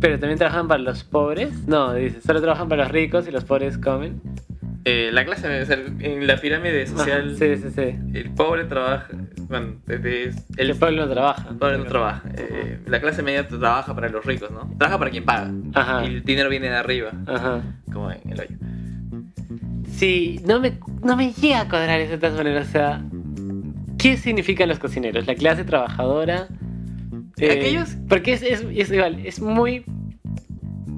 Pero 0.00 0.18
también 0.18 0.38
trabajan 0.38 0.68
para 0.68 0.82
los 0.82 1.04
pobres. 1.04 1.66
No, 1.66 1.94
dice, 1.94 2.20
solo 2.20 2.40
trabajan 2.40 2.68
para 2.68 2.82
los 2.84 2.92
ricos 2.92 3.26
y 3.26 3.30
los 3.30 3.44
pobres 3.44 3.78
comen. 3.78 4.20
Eh, 4.84 5.10
la 5.12 5.24
clase 5.24 5.48
media, 5.48 5.62
o 5.64 5.66
sea, 5.66 5.76
en 5.98 6.26
la 6.28 6.36
pirámide 6.36 6.86
social, 6.86 7.30
Ajá, 7.30 7.36
sí, 7.38 7.56
sí, 7.56 7.70
sí. 7.74 7.98
el 8.14 8.30
pobre 8.34 8.64
trabaja. 8.64 9.08
Bueno, 9.48 9.76
desde 9.84 10.24
El, 10.56 10.70
el, 10.70 10.76
pueblo 10.76 11.06
no 11.06 11.12
trabaja. 11.12 11.48
el 11.50 11.56
pobre 11.56 11.78
no 11.78 11.84
trabaja. 11.86 12.22
Eh, 12.36 12.78
la 12.86 13.00
clase 13.00 13.22
media 13.24 13.48
trabaja 13.48 13.94
para 13.94 14.08
los 14.08 14.24
ricos, 14.24 14.50
¿no? 14.52 14.70
Trabaja 14.78 14.98
para 14.98 15.10
quien 15.10 15.24
paga. 15.24 15.50
Ajá. 15.74 16.04
Y 16.04 16.08
el 16.08 16.22
dinero 16.24 16.48
viene 16.50 16.68
de 16.68 16.76
arriba, 16.76 17.10
Ajá. 17.26 17.62
como 17.92 18.12
en 18.12 18.20
el 18.30 18.40
hoyo. 18.40 18.56
Sí, 19.90 20.40
no 20.46 20.60
me, 20.60 20.78
no 21.02 21.16
me 21.16 21.32
llega 21.32 21.62
a 21.62 21.68
cuadrar 21.68 21.98
eso 22.00 22.12
de 22.12 22.18
todas 22.18 22.36
maneras. 22.36 22.68
O 22.68 22.70
sea, 22.70 23.02
¿qué 24.06 24.16
significan 24.16 24.68
los 24.68 24.78
cocineros? 24.78 25.26
La 25.26 25.34
clase 25.34 25.64
trabajadora. 25.64 26.48
Eh, 27.38 27.50
Aquellos- 27.50 27.96
Porque 28.08 28.32
es, 28.34 28.42
es, 28.42 28.64
es 28.74 28.90
igual, 28.92 29.24
es 29.26 29.40
muy. 29.40 29.84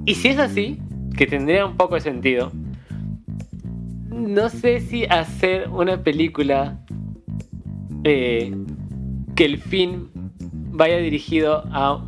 Y 0.05 0.13
si 0.15 0.27
es 0.29 0.37
así, 0.37 0.79
que 1.17 1.25
tendría 1.25 1.65
un 1.65 1.75
poco 1.75 1.95
de 1.95 2.01
sentido. 2.01 2.51
No 4.11 4.49
sé 4.49 4.79
si 4.81 5.05
hacer 5.05 5.69
una 5.69 6.03
película 6.03 6.79
eh, 8.03 8.53
que 9.35 9.45
el 9.45 9.57
fin 9.57 10.09
vaya 10.71 10.97
dirigido 10.97 11.63
a 11.71 12.05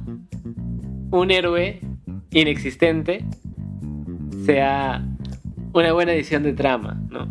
un 1.12 1.32
héroe 1.32 1.80
inexistente 2.32 3.26
sea 4.46 5.04
una 5.74 5.94
buena 5.94 6.14
edición 6.14 6.44
de 6.44 6.54
trama, 6.54 7.02
¿no? 7.10 7.28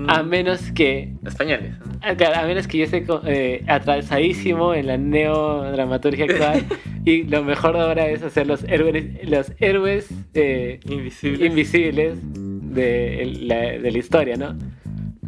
Mm, 0.00 0.10
A 0.10 0.22
menos 0.22 0.72
que 0.72 1.12
Españoles. 1.26 1.74
¿no? 1.78 1.92
a, 2.02 2.14
claro, 2.16 2.36
a 2.40 2.46
menos 2.46 2.66
que 2.66 2.78
yo 2.78 2.84
esté 2.84 3.04
eh, 3.26 3.64
atrasadísimo 3.68 4.74
en 4.74 4.86
la 4.88 4.96
neodramaturgia 4.98 6.24
actual 6.24 6.64
y 7.04 7.22
lo 7.24 7.42
mejor 7.44 7.76
ahora 7.76 8.06
es 8.08 8.22
hacer 8.22 8.46
los 8.46 8.64
héroes, 8.64 9.04
los 9.28 9.52
héroes 9.60 10.08
eh, 10.34 10.80
Invisibles. 10.86 11.40
invisibles 11.50 12.18
de 12.22 13.38
la, 13.42 13.56
de 13.78 13.90
la 13.90 13.98
historia, 13.98 14.36
¿no? 14.36 14.56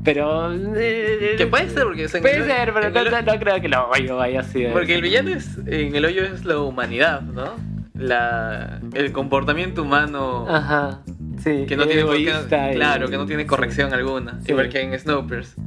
Pero... 0.05 0.53
eh, 0.77 1.35
Que 1.39 1.47
puede 1.47 1.69
ser, 1.71 1.85
porque 1.85 2.05
o 2.05 2.09
sea, 2.09 2.21
Puede 2.21 2.45
ser, 2.45 2.73
pero 2.73 2.91
no, 2.91 3.01
el- 3.01 3.11
no- 3.11 3.23
no 3.23 3.39
creo 3.41 3.61
que 3.61 3.69
lo 3.69 3.89
hoyo 3.91 4.17
vaya 4.17 4.41
así. 4.41 4.65
Porque 4.73 4.95
el 4.95 5.03
villano 5.03 5.31
es, 5.31 5.59
en 5.67 5.95
el 5.97 6.05
hoyo 6.05 6.23
es 6.25 6.45
la 6.45 6.59
humanidad, 6.61 7.23
¿no? 7.23 7.55
La, 7.95 8.81
el 8.95 9.11
comportamiento 9.13 9.83
humano 9.83 10.47
Ajá, 10.49 11.01
sí. 11.43 11.65
que 11.67 11.77
no 11.77 11.87
tiene 11.87 12.03
egoísta 12.03 12.71
claro, 12.73 13.09
que 13.09 13.17
no 13.17 13.27
tiene 13.27 13.47
corrección 13.47 13.93
alguna, 13.93 14.41
Sí. 14.43 14.53
igual 14.53 14.69
que 14.69 14.81
en 14.81 14.99
Snowpiercer. 14.99 15.63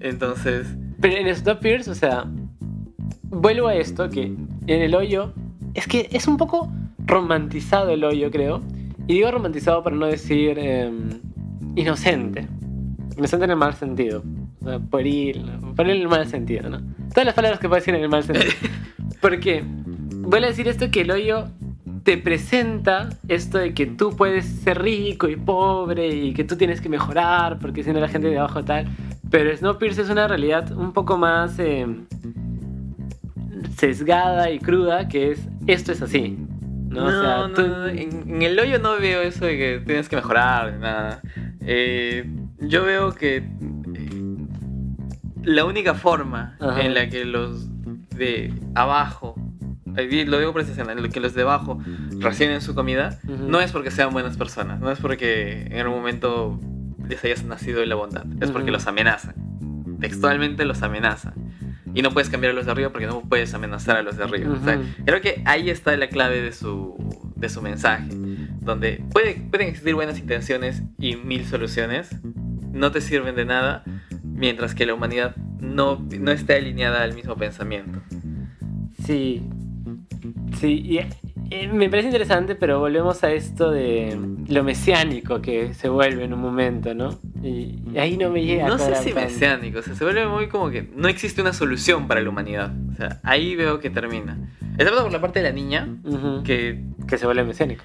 Entonces, 0.00 0.66
Pero 1.00 1.16
en 1.16 1.34
Snowpiercer, 1.34 1.92
o 1.92 1.94
sea, 1.94 2.24
vuelvo 3.24 3.68
a 3.68 3.74
esto 3.74 4.08
que 4.10 4.22
en 4.24 4.82
el 4.82 4.94
hoyo 4.94 5.32
es 5.74 5.86
que 5.86 6.08
es 6.12 6.26
un 6.26 6.36
poco 6.36 6.70
romantizado 7.06 7.90
el 7.90 8.04
hoyo, 8.04 8.30
creo. 8.30 8.60
Y 9.06 9.14
digo 9.14 9.30
romantizado 9.30 9.82
para 9.82 9.96
no 9.96 10.06
decir 10.06 10.58
em, 10.58 11.20
inocente. 11.74 12.46
Inocente 13.16 13.44
en 13.44 13.50
el 13.50 13.56
mal 13.56 13.74
sentido. 13.74 14.22
O 14.60 14.64
sea, 14.64 14.78
pueril, 14.78 15.50
pueril 15.74 15.96
en 15.96 16.02
el 16.02 16.08
mal 16.08 16.26
sentido, 16.26 16.68
¿no? 16.68 16.80
Todas 17.08 17.24
las 17.24 17.34
palabras 17.34 17.58
que 17.60 17.68
puedo 17.68 17.80
decir 17.80 17.94
en 17.94 18.02
el 18.02 18.08
mal 18.08 18.22
sentido. 18.22 18.52
Porque 19.20 19.64
vuelvo 19.64 20.46
a 20.46 20.48
decir 20.50 20.68
esto 20.68 20.90
que 20.90 21.00
el 21.02 21.10
hoyo 21.10 21.46
te 22.02 22.16
presenta 22.18 23.10
esto 23.28 23.58
de 23.58 23.74
que 23.74 23.86
tú 23.86 24.16
puedes 24.16 24.46
ser 24.46 24.80
rico 24.82 25.28
y 25.28 25.36
pobre 25.36 26.08
y 26.08 26.32
que 26.34 26.44
tú 26.44 26.56
tienes 26.56 26.80
que 26.80 26.88
mejorar 26.88 27.58
porque 27.58 27.82
si 27.84 27.92
no 27.92 28.00
la 28.00 28.08
gente 28.08 28.28
de 28.28 28.38
abajo 28.38 28.64
tal. 28.64 28.86
Pero 29.30 29.54
Snowpiercer 29.56 30.04
es 30.04 30.10
una 30.10 30.26
realidad 30.26 30.72
un 30.72 30.92
poco 30.92 31.16
más 31.18 31.58
eh, 31.58 31.86
sesgada 33.76 34.50
y 34.50 34.58
cruda 34.58 35.08
que 35.08 35.32
es 35.32 35.48
esto 35.66 35.92
es 35.92 36.02
así. 36.02 36.36
¿no? 36.88 37.02
no, 37.02 37.06
O 37.06 37.22
sea, 37.22 37.36
no, 37.48 37.54
tú- 37.54 37.66
no, 37.68 37.86
en, 37.86 38.28
en 38.28 38.42
el 38.42 38.58
hoyo 38.58 38.78
no 38.78 38.98
veo 38.98 39.20
eso 39.22 39.44
de 39.44 39.56
que 39.56 39.82
tienes 39.86 40.08
que 40.08 40.16
mejorar, 40.16 40.78
nada. 40.78 41.20
Eh, 41.60 42.24
yo 42.60 42.84
veo 42.84 43.12
que 43.14 43.36
eh, 43.36 44.36
la 45.44 45.64
única 45.64 45.94
forma 45.94 46.56
Ajá. 46.60 46.80
en 46.82 46.94
la 46.94 47.08
que 47.08 47.24
los 47.24 47.68
de 48.16 48.52
abajo, 48.74 49.34
lo 49.96 50.38
digo 50.38 50.52
la 51.02 51.08
que 51.08 51.20
los 51.20 51.34
de 51.34 51.42
abajo 51.42 51.78
racionen 52.18 52.60
su 52.60 52.74
comida, 52.74 53.18
Ujú. 53.24 53.48
no 53.48 53.60
es 53.60 53.72
porque 53.72 53.90
sean 53.90 54.12
buenas 54.12 54.36
personas, 54.36 54.80
no 54.80 54.90
es 54.90 54.98
porque 54.98 55.66
en 55.70 55.78
algún 55.80 55.98
momento 55.98 56.58
les 57.08 57.24
haya 57.24 57.34
nacido 57.44 57.84
la 57.84 57.94
bondad, 57.94 58.24
es 58.40 58.50
porque 58.50 58.70
Ujú. 58.70 58.72
los 58.74 58.86
amenazan. 58.86 59.34
Textualmente 60.00 60.64
los 60.64 60.82
amenazan. 60.82 61.34
Y 61.92 62.02
no 62.02 62.12
puedes 62.12 62.30
cambiar 62.30 62.52
a 62.52 62.54
los 62.54 62.66
de 62.66 62.72
arriba 62.72 62.90
porque 62.90 63.06
no 63.08 63.20
puedes 63.22 63.52
amenazar 63.52 63.96
a 63.96 64.02
los 64.02 64.16
de 64.16 64.22
arriba. 64.24 64.52
O 64.52 64.64
sea, 64.64 64.80
creo 65.04 65.20
que 65.20 65.42
ahí 65.44 65.70
está 65.70 65.96
la 65.96 66.08
clave 66.08 66.40
de 66.40 66.52
su, 66.52 66.94
de 67.34 67.48
su 67.48 67.60
mensaje. 67.62 68.06
Donde 68.60 69.02
puede, 69.12 69.34
pueden 69.50 69.68
existir 69.68 69.94
buenas 69.94 70.18
intenciones 70.18 70.82
y 70.98 71.16
mil 71.16 71.44
soluciones. 71.46 72.08
No 72.72 72.92
te 72.92 73.00
sirven 73.00 73.34
de 73.34 73.44
nada 73.44 73.82
mientras 74.22 74.74
que 74.76 74.86
la 74.86 74.94
humanidad 74.94 75.34
no, 75.60 76.06
no 76.20 76.30
esté 76.30 76.54
alineada 76.54 77.02
al 77.02 77.14
mismo 77.14 77.34
pensamiento. 77.36 78.00
Sí. 79.04 79.42
Sí, 80.60 80.82
y, 80.84 80.98
eh, 80.98 81.68
me 81.72 81.88
parece 81.88 82.08
interesante, 82.08 82.54
pero 82.54 82.78
volvemos 82.80 83.24
a 83.24 83.32
esto 83.32 83.70
de 83.70 84.18
lo 84.48 84.62
mesiánico 84.62 85.40
que 85.40 85.72
se 85.74 85.88
vuelve 85.88 86.24
en 86.24 86.34
un 86.34 86.40
momento, 86.40 86.94
¿no? 86.94 87.18
Y, 87.42 87.78
y 87.92 87.98
ahí 87.98 88.16
no 88.16 88.30
me 88.30 88.44
llega 88.44 88.66
a 88.66 88.68
No 88.68 88.78
sé 88.78 88.94
si 88.96 89.12
tanto. 89.12 89.20
mesiánico, 89.28 89.78
o 89.78 89.82
sea, 89.82 89.94
se 89.94 90.04
vuelve 90.04 90.26
muy 90.26 90.48
como 90.48 90.70
que 90.70 90.88
no 90.94 91.08
existe 91.08 91.40
una 91.40 91.52
solución 91.52 92.06
para 92.08 92.20
la 92.20 92.28
humanidad. 92.28 92.72
O 92.92 92.96
sea, 92.96 93.20
ahí 93.22 93.56
veo 93.56 93.80
que 93.80 93.88
termina. 93.90 94.38
Excepto 94.76 95.02
por 95.02 95.12
la 95.12 95.20
parte 95.20 95.40
de 95.40 95.46
la 95.48 95.52
niña, 95.52 95.88
que 96.44 96.82
Que 97.08 97.18
se 97.18 97.24
vuelve 97.26 97.42
mesiánico. 97.44 97.84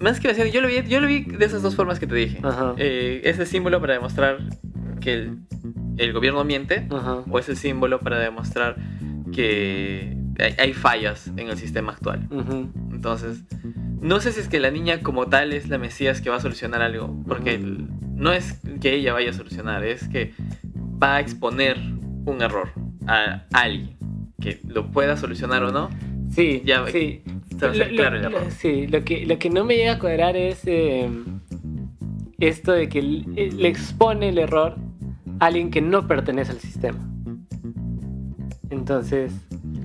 más 0.00 0.18
que 0.20 0.28
mesiánico, 0.28 0.54
yo 0.54 0.60
lo 0.62 0.68
vi, 0.68 0.82
yo 0.88 1.00
lo 1.00 1.06
vi 1.06 1.20
de 1.24 1.44
esas 1.44 1.62
dos 1.62 1.76
formas 1.76 2.00
que 2.00 2.06
te 2.06 2.14
dije. 2.14 2.40
Eh, 2.78 3.20
es 3.24 3.38
el 3.38 3.46
símbolo 3.46 3.80
para 3.80 3.92
demostrar 3.94 4.38
que 5.00 5.12
el, 5.14 5.38
el 5.98 6.12
gobierno 6.12 6.42
miente, 6.44 6.86
Ajá. 6.90 7.18
o 7.30 7.38
es 7.38 7.48
el 7.48 7.56
símbolo 7.56 8.00
para 8.00 8.18
demostrar 8.18 8.76
que 9.32 10.16
hay, 10.42 10.54
hay 10.58 10.72
fallas 10.72 11.26
en 11.28 11.48
el 11.48 11.56
sistema 11.56 11.92
actual. 11.92 12.28
Entonces, 12.92 13.42
no 14.00 14.20
sé 14.20 14.32
si 14.32 14.40
es 14.40 14.48
que 14.48 14.60
la 14.60 14.70
niña 14.70 15.00
como 15.02 15.26
tal 15.26 15.52
es 15.52 15.68
la 15.68 15.78
Mesías 15.78 16.20
que 16.20 16.30
va 16.30 16.36
a 16.36 16.40
solucionar 16.40 16.82
algo, 16.82 17.22
porque 17.26 17.58
no 17.58 18.32
es 18.32 18.60
que 18.80 18.94
ella 18.94 19.12
vaya 19.12 19.30
a 19.30 19.32
solucionar, 19.32 19.84
es 19.84 20.08
que 20.08 20.32
va 21.02 21.16
a 21.16 21.20
exponer 21.20 21.76
un 22.26 22.42
error 22.42 22.68
a 23.06 23.44
alguien 23.52 23.96
que 24.40 24.60
lo 24.66 24.90
pueda 24.90 25.16
solucionar 25.16 25.62
o 25.64 25.72
no. 25.72 25.90
Sí, 26.30 26.62
Ya, 26.64 26.86
sí. 26.86 27.22
se 27.50 27.56
va 27.56 27.68
a 27.68 27.70
hacer 27.72 27.90
Lo- 27.90 27.96
claro 27.96 28.16
el 28.18 28.24
error. 28.24 28.44
lo- 28.44 28.50
sí, 28.50 28.86
lo 28.86 29.04
que, 29.04 29.26
lo 29.26 29.38
que 29.38 29.50
no 29.50 29.64
me 29.64 29.76
llega 29.76 29.92
a 29.94 29.98
cuadrar 29.98 30.36
es 30.36 30.62
eh, 30.66 31.08
esto 32.38 32.72
de 32.72 32.88
que 32.88 33.02
le 33.02 33.50
le 33.50 33.68
expone 33.68 34.28
el 34.30 34.38
error 34.38 34.76
a 35.40 35.46
alguien 35.46 35.70
que 35.70 35.80
no 35.82 36.06
pertenece 36.06 36.52
al 36.52 36.58
sistema. 36.60 36.98
Entonces, 38.70 39.32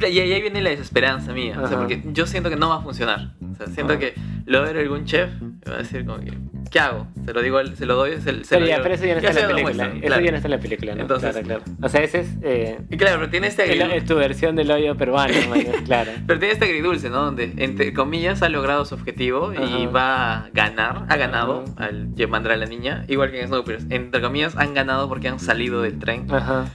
Y 0.01 0.19
ahí 0.19 0.41
viene 0.41 0.61
la 0.61 0.69
desesperanza 0.71 1.31
mía, 1.33 1.59
o 1.61 1.67
sea, 1.67 1.77
porque 1.77 2.01
yo 2.11 2.25
siento 2.25 2.49
que 2.49 2.55
no 2.55 2.69
va 2.69 2.75
a 2.77 2.81
funcionar. 2.81 3.31
O 3.51 3.55
sea, 3.55 3.67
siento 3.67 3.97
que 3.97 4.13
lo 4.45 4.61
ver 4.63 4.77
algún 4.77 5.05
chef 5.05 5.29
y 5.65 5.69
va 5.69 5.75
a 5.75 5.77
decir 5.79 6.05
como 6.05 6.19
que, 6.19 6.33
¿qué 6.69 6.79
hago? 6.79 7.07
Se 7.25 7.33
lo 7.33 7.41
digo, 7.41 7.65
se 7.65 7.85
lo 7.85 7.95
doy, 7.95 8.13
se, 8.19 8.19
se 8.19 8.31
pero, 8.49 8.61
lo 8.61 8.67
ya, 8.67 8.73
digo. 8.75 8.83
pero 8.83 8.95
eso 8.95 9.05
ya 9.05 9.13
no 9.13 9.19
está 9.19 9.29
en 9.31 9.35
la 9.35 9.47
película. 9.47 9.63
muestran, 9.63 9.91
Eso 9.97 10.05
claro. 10.07 10.21
ya 10.25 10.31
no 10.31 10.37
está 10.37 10.47
en 10.47 10.51
la 10.51 10.59
película, 10.59 10.95
¿no? 10.95 11.01
Entonces- 11.01 11.31
claro, 11.31 11.45
claro. 11.47 11.63
O 11.81 11.89
sea, 11.89 12.03
ese 12.03 12.19
es, 12.19 12.29
eh, 12.41 12.79
Y 12.89 12.97
claro, 12.97 13.17
pero 13.19 13.29
tiene 13.31 13.47
este 13.47 13.63
agridulce, 13.63 13.97
es 13.97 14.05
tu 14.05 14.15
versión 14.15 14.55
del 14.55 14.69
hoyo 14.71 14.95
peruano, 14.97 15.33
claro. 15.85 16.11
pero 16.27 16.39
tiene 16.39 16.53
este 16.53 16.65
agridulce, 16.65 17.09
¿no? 17.09 17.23
Donde, 17.25 17.53
entre 17.57 17.93
comillas, 17.93 18.41
ha 18.43 18.49
logrado 18.49 18.83
su 18.85 18.95
objetivo 18.95 19.53
y 19.53 19.85
va 19.87 20.33
a 20.39 20.49
ganar, 20.53 21.05
ha 21.07 21.15
ganado 21.17 21.63
Ajá. 21.77 21.85
al 21.87 22.09
mandar 22.27 22.51
a 22.51 22.57
la 22.57 22.65
niña, 22.65 23.05
igual 23.07 23.31
que 23.31 23.41
en 23.41 23.47
Snowpiercer. 23.47 23.91
Entre 23.93 24.21
comillas, 24.21 24.55
han 24.57 24.73
ganado 24.73 25.07
porque 25.07 25.29
han 25.29 25.39
salido 25.39 25.81
del 25.81 25.97
tren, 25.99 26.27
Ajá. 26.31 26.65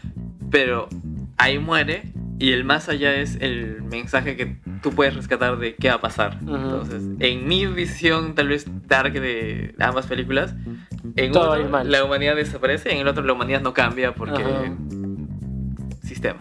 pero 0.50 0.88
ahí 1.36 1.58
muere 1.58 2.02
y 2.40 2.52
el 2.52 2.64
más 2.64 2.88
allá 2.88 3.14
es 3.14 3.36
el 3.40 3.82
mensaje 3.82 4.36
que 4.36 4.56
tú 4.82 4.90
puedes 4.90 5.14
rescatar 5.14 5.58
de 5.58 5.76
qué 5.76 5.88
va 5.90 5.94
a 5.96 6.00
pasar. 6.00 6.38
Entonces, 6.40 7.02
en 7.20 7.46
mi 7.46 7.66
visión 7.66 8.34
tal 8.34 8.48
vez 8.48 8.66
dark 8.88 9.12
de 9.12 9.74
ambas 9.78 10.06
películas, 10.06 10.54
en 11.16 11.32
Todo 11.32 11.60
uno 11.60 11.68
mal. 11.68 11.90
la 11.90 12.02
humanidad 12.04 12.34
desaparece, 12.36 12.92
en 12.92 12.98
el 12.98 13.08
otro 13.08 13.22
la 13.22 13.34
humanidad 13.34 13.60
no 13.60 13.72
cambia 13.74 14.14
porque 14.14 14.72
sistema. 16.02 16.40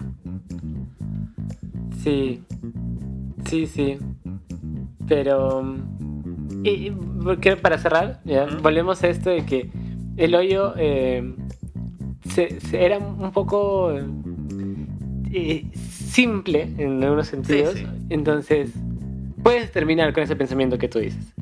Sí, 2.04 2.42
sí, 3.46 3.68
sí. 3.68 3.98
Pero, 5.08 5.76
y, 6.64 6.70
y, 6.70 6.92
porque 7.24 7.56
para 7.58 7.78
cerrar, 7.78 8.22
ya, 8.24 8.46
volvemos 8.62 9.04
a 9.04 9.08
esto 9.08 9.30
de 9.30 9.46
que 9.46 9.70
el 10.18 10.36
hoyo 10.36 10.74
eh, 10.78 11.36
se, 12.30 12.60
se- 12.62 12.86
era 12.86 13.00
un 13.00 13.32
poco... 13.32 13.92
eh, 15.32 15.66
simple 15.74 16.70
en 16.78 17.04
algunos 17.04 17.28
sentidos. 17.28 17.76
sí. 17.76 17.86
Entonces, 18.10 18.72
puedes 19.44 19.72
terminar 19.72 20.14
con 20.14 20.24
ese 20.24 20.36
pensamiento 20.36 20.78
que 20.78 20.88
tú 20.88 21.00
dices. 21.00 21.34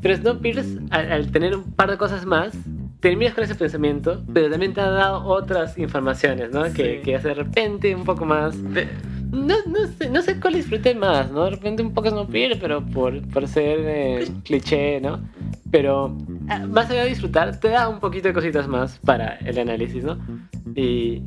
Pero 0.00 0.16
Snowpiercer, 0.16 0.82
al, 0.90 1.12
al 1.12 1.30
tener 1.32 1.56
un 1.56 1.64
par 1.72 1.90
de 1.90 1.96
cosas 1.96 2.26
más, 2.26 2.52
terminas 3.00 3.34
con 3.34 3.44
ese 3.44 3.54
pensamiento, 3.54 4.22
pero 4.32 4.50
también 4.50 4.72
te 4.74 4.80
ha 4.80 4.90
dado 4.90 5.24
otras 5.24 5.78
informaciones, 5.78 6.50
¿no? 6.52 6.64
Que, 6.72 6.96
Sí. 6.98 7.02
que 7.04 7.16
hace 7.16 7.28
de 7.28 7.34
repente 7.34 7.94
un 7.94 8.04
poco 8.04 8.24
más... 8.24 8.60
De- 8.74 8.88
No, 9.32 9.54
no, 9.66 9.86
sé, 9.98 10.10
no 10.10 10.20
sé 10.22 10.38
cuál 10.40 10.54
disfruté 10.54 10.94
más, 10.94 11.30
¿no? 11.30 11.44
De 11.44 11.50
repente 11.52 11.82
un 11.82 11.94
poco 11.94 12.10
Snowpiercer, 12.10 12.60
pero 12.60 12.84
por, 12.84 13.20
por 13.28 13.48
ser 13.48 13.78
eh, 13.82 14.28
cliché, 14.44 15.00
¿no? 15.00 15.20
Pero 15.70 16.16
ah, 16.48 16.66
más 16.66 16.90
allá 16.90 17.04
de 17.04 17.08
disfrutar, 17.08 17.58
te 17.58 17.68
da 17.68 17.88
un 17.88 17.98
poquito 17.98 18.28
de 18.28 18.34
cositas 18.34 18.68
más 18.68 18.98
para 18.98 19.36
el 19.38 19.58
análisis, 19.58 20.04
¿no? 20.04 20.18
Y 20.74 21.22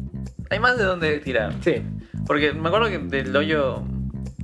hay 0.50 0.60
más 0.60 0.78
de 0.78 0.84
dónde 0.84 1.20
tirar. 1.20 1.54
sí, 1.62 1.82
Porque 2.28 2.54
me 2.54 2.68
acuerdo 2.68 2.88
que 2.90 2.98
del 3.00 3.36
hoyo 3.36 3.84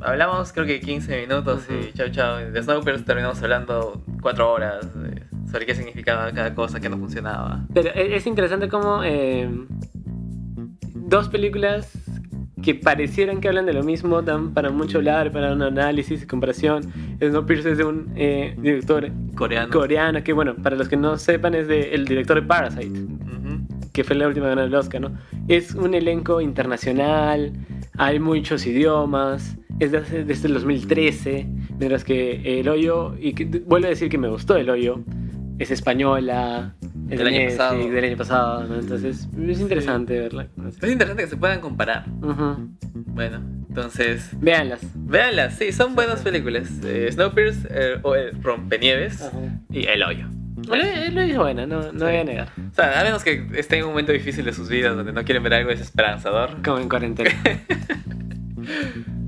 hablamos 0.01 0.51
creo 0.53 0.65
que 0.65 0.79
15 0.81 1.21
minutos 1.27 1.65
y 1.69 1.73
Ujú. 1.73 1.91
chao 1.93 2.09
chao. 2.09 2.37
De 2.51 2.61
Snowpiercer 2.63 3.05
terminamos 3.05 3.41
hablando 3.43 4.01
4 4.21 4.51
horas 4.51 4.85
eh, 5.05 5.23
sobre 5.51 5.65
qué 5.65 5.75
significaba 5.75 6.31
cada 6.31 6.53
cosa, 6.55 6.79
que 6.79 6.89
no 6.89 6.97
funcionaba. 6.97 7.65
pero 7.73 7.89
e- 7.93 8.15
es 8.15 8.25
interesante 8.25 8.67
como 8.69 9.01
eh, 9.03 9.49
dos 10.95 11.27
películas 11.29 11.91
que 12.63 12.75
parecieran 12.75 13.41
que 13.41 13.47
hablan 13.47 13.65
de 13.65 13.73
lo 13.73 13.83
mismo 13.83 14.21
dan 14.21 14.53
para 14.53 14.69
mucho 14.69 14.99
hablar, 14.99 15.31
para 15.31 15.51
un 15.51 15.63
análisis 15.63 16.21
y 16.23 16.27
comparación. 16.27 16.83
Snowpiercer 17.19 17.71
es 17.71 17.77
de 17.79 17.83
un 17.85 18.13
eh, 18.15 18.55
director 18.61 19.09
Coreano. 19.35 19.71
coreano 19.73 20.23
que, 20.23 20.31
bueno, 20.31 20.55
para 20.55 20.75
los 20.75 20.87
que 20.87 20.95
no 20.95 21.17
sepan, 21.17 21.55
es 21.55 21.67
de, 21.67 21.95
el 21.95 22.05
director 22.05 22.39
de 22.39 22.45
Parasite. 22.47 22.99
Que 23.93 24.03
fue 24.03 24.15
la 24.15 24.27
última 24.27 24.47
ganadora 24.47 24.65
del 24.69 24.75
Oscar, 24.75 25.01
¿no? 25.01 25.17
Es 25.47 25.73
un 25.75 25.93
elenco 25.93 26.39
internacional, 26.41 27.51
hay 27.97 28.19
muchos 28.19 28.65
idiomas, 28.65 29.57
es 29.79 29.91
desde, 29.91 30.23
desde 30.23 30.47
el 30.47 30.53
2013, 30.55 31.47
mientras 31.77 32.03
que 32.03 32.59
El 32.59 32.69
Hoyo, 32.69 33.15
y 33.19 33.33
que, 33.33 33.45
vuelvo 33.45 33.87
a 33.87 33.89
decir 33.89 34.09
que 34.09 34.17
me 34.17 34.29
gustó 34.29 34.55
El 34.55 34.69
Hoyo, 34.69 35.03
es 35.59 35.71
española, 35.71 36.73
es 37.09 37.17
Del 37.17 37.17
de 37.19 37.23
año 37.25 37.37
Netflix, 37.39 37.57
pasado. 37.57 37.89
del 37.89 38.03
año 38.05 38.17
pasado, 38.17 38.63
¿no? 38.67 38.75
Entonces 38.79 39.27
es 39.47 39.59
interesante 39.59 40.19
verla. 40.19 40.47
Es 40.67 40.89
interesante 40.89 41.23
que 41.23 41.29
se 41.29 41.37
puedan 41.37 41.59
comparar. 41.59 42.05
Ujú. 42.21 42.69
Bueno, 42.93 43.41
entonces, 43.67 44.29
Véanlas. 44.39 44.79
véanlas, 44.95 45.55
sí, 45.57 45.71
son 45.73 45.95
buenas 45.95 46.21
películas. 46.21 46.69
Eh, 46.85 47.09
Snowpiercer, 47.11 47.71
eh, 47.73 47.99
o 48.03 48.15
el 48.15 48.41
Rompenieves 48.41 49.29
y 49.69 49.85
El 49.85 50.03
Hoyo. 50.03 50.27
Hoyo 50.71 50.83
es 50.83 51.37
buena, 51.37 51.65
no, 51.65 51.91
no 51.91 52.05
voy 52.05 52.15
a 52.15 52.23
negar. 52.23 52.47
O 52.71 52.73
sea, 52.73 53.01
a 53.01 53.03
menos 53.03 53.23
que 53.23 53.45
estén 53.55 53.79
en 53.79 53.85
un 53.85 53.91
momento 53.91 54.13
difícil 54.13 54.45
de 54.45 54.53
sus 54.53 54.69
vidas 54.69 54.95
donde 54.95 55.11
no 55.11 55.23
quieren 55.25 55.43
ver 55.43 55.53
algo 55.55 55.69
desesperanzador. 55.69 56.61
Como 56.63 56.79
en 56.79 56.87
cuarentena. 56.87 57.31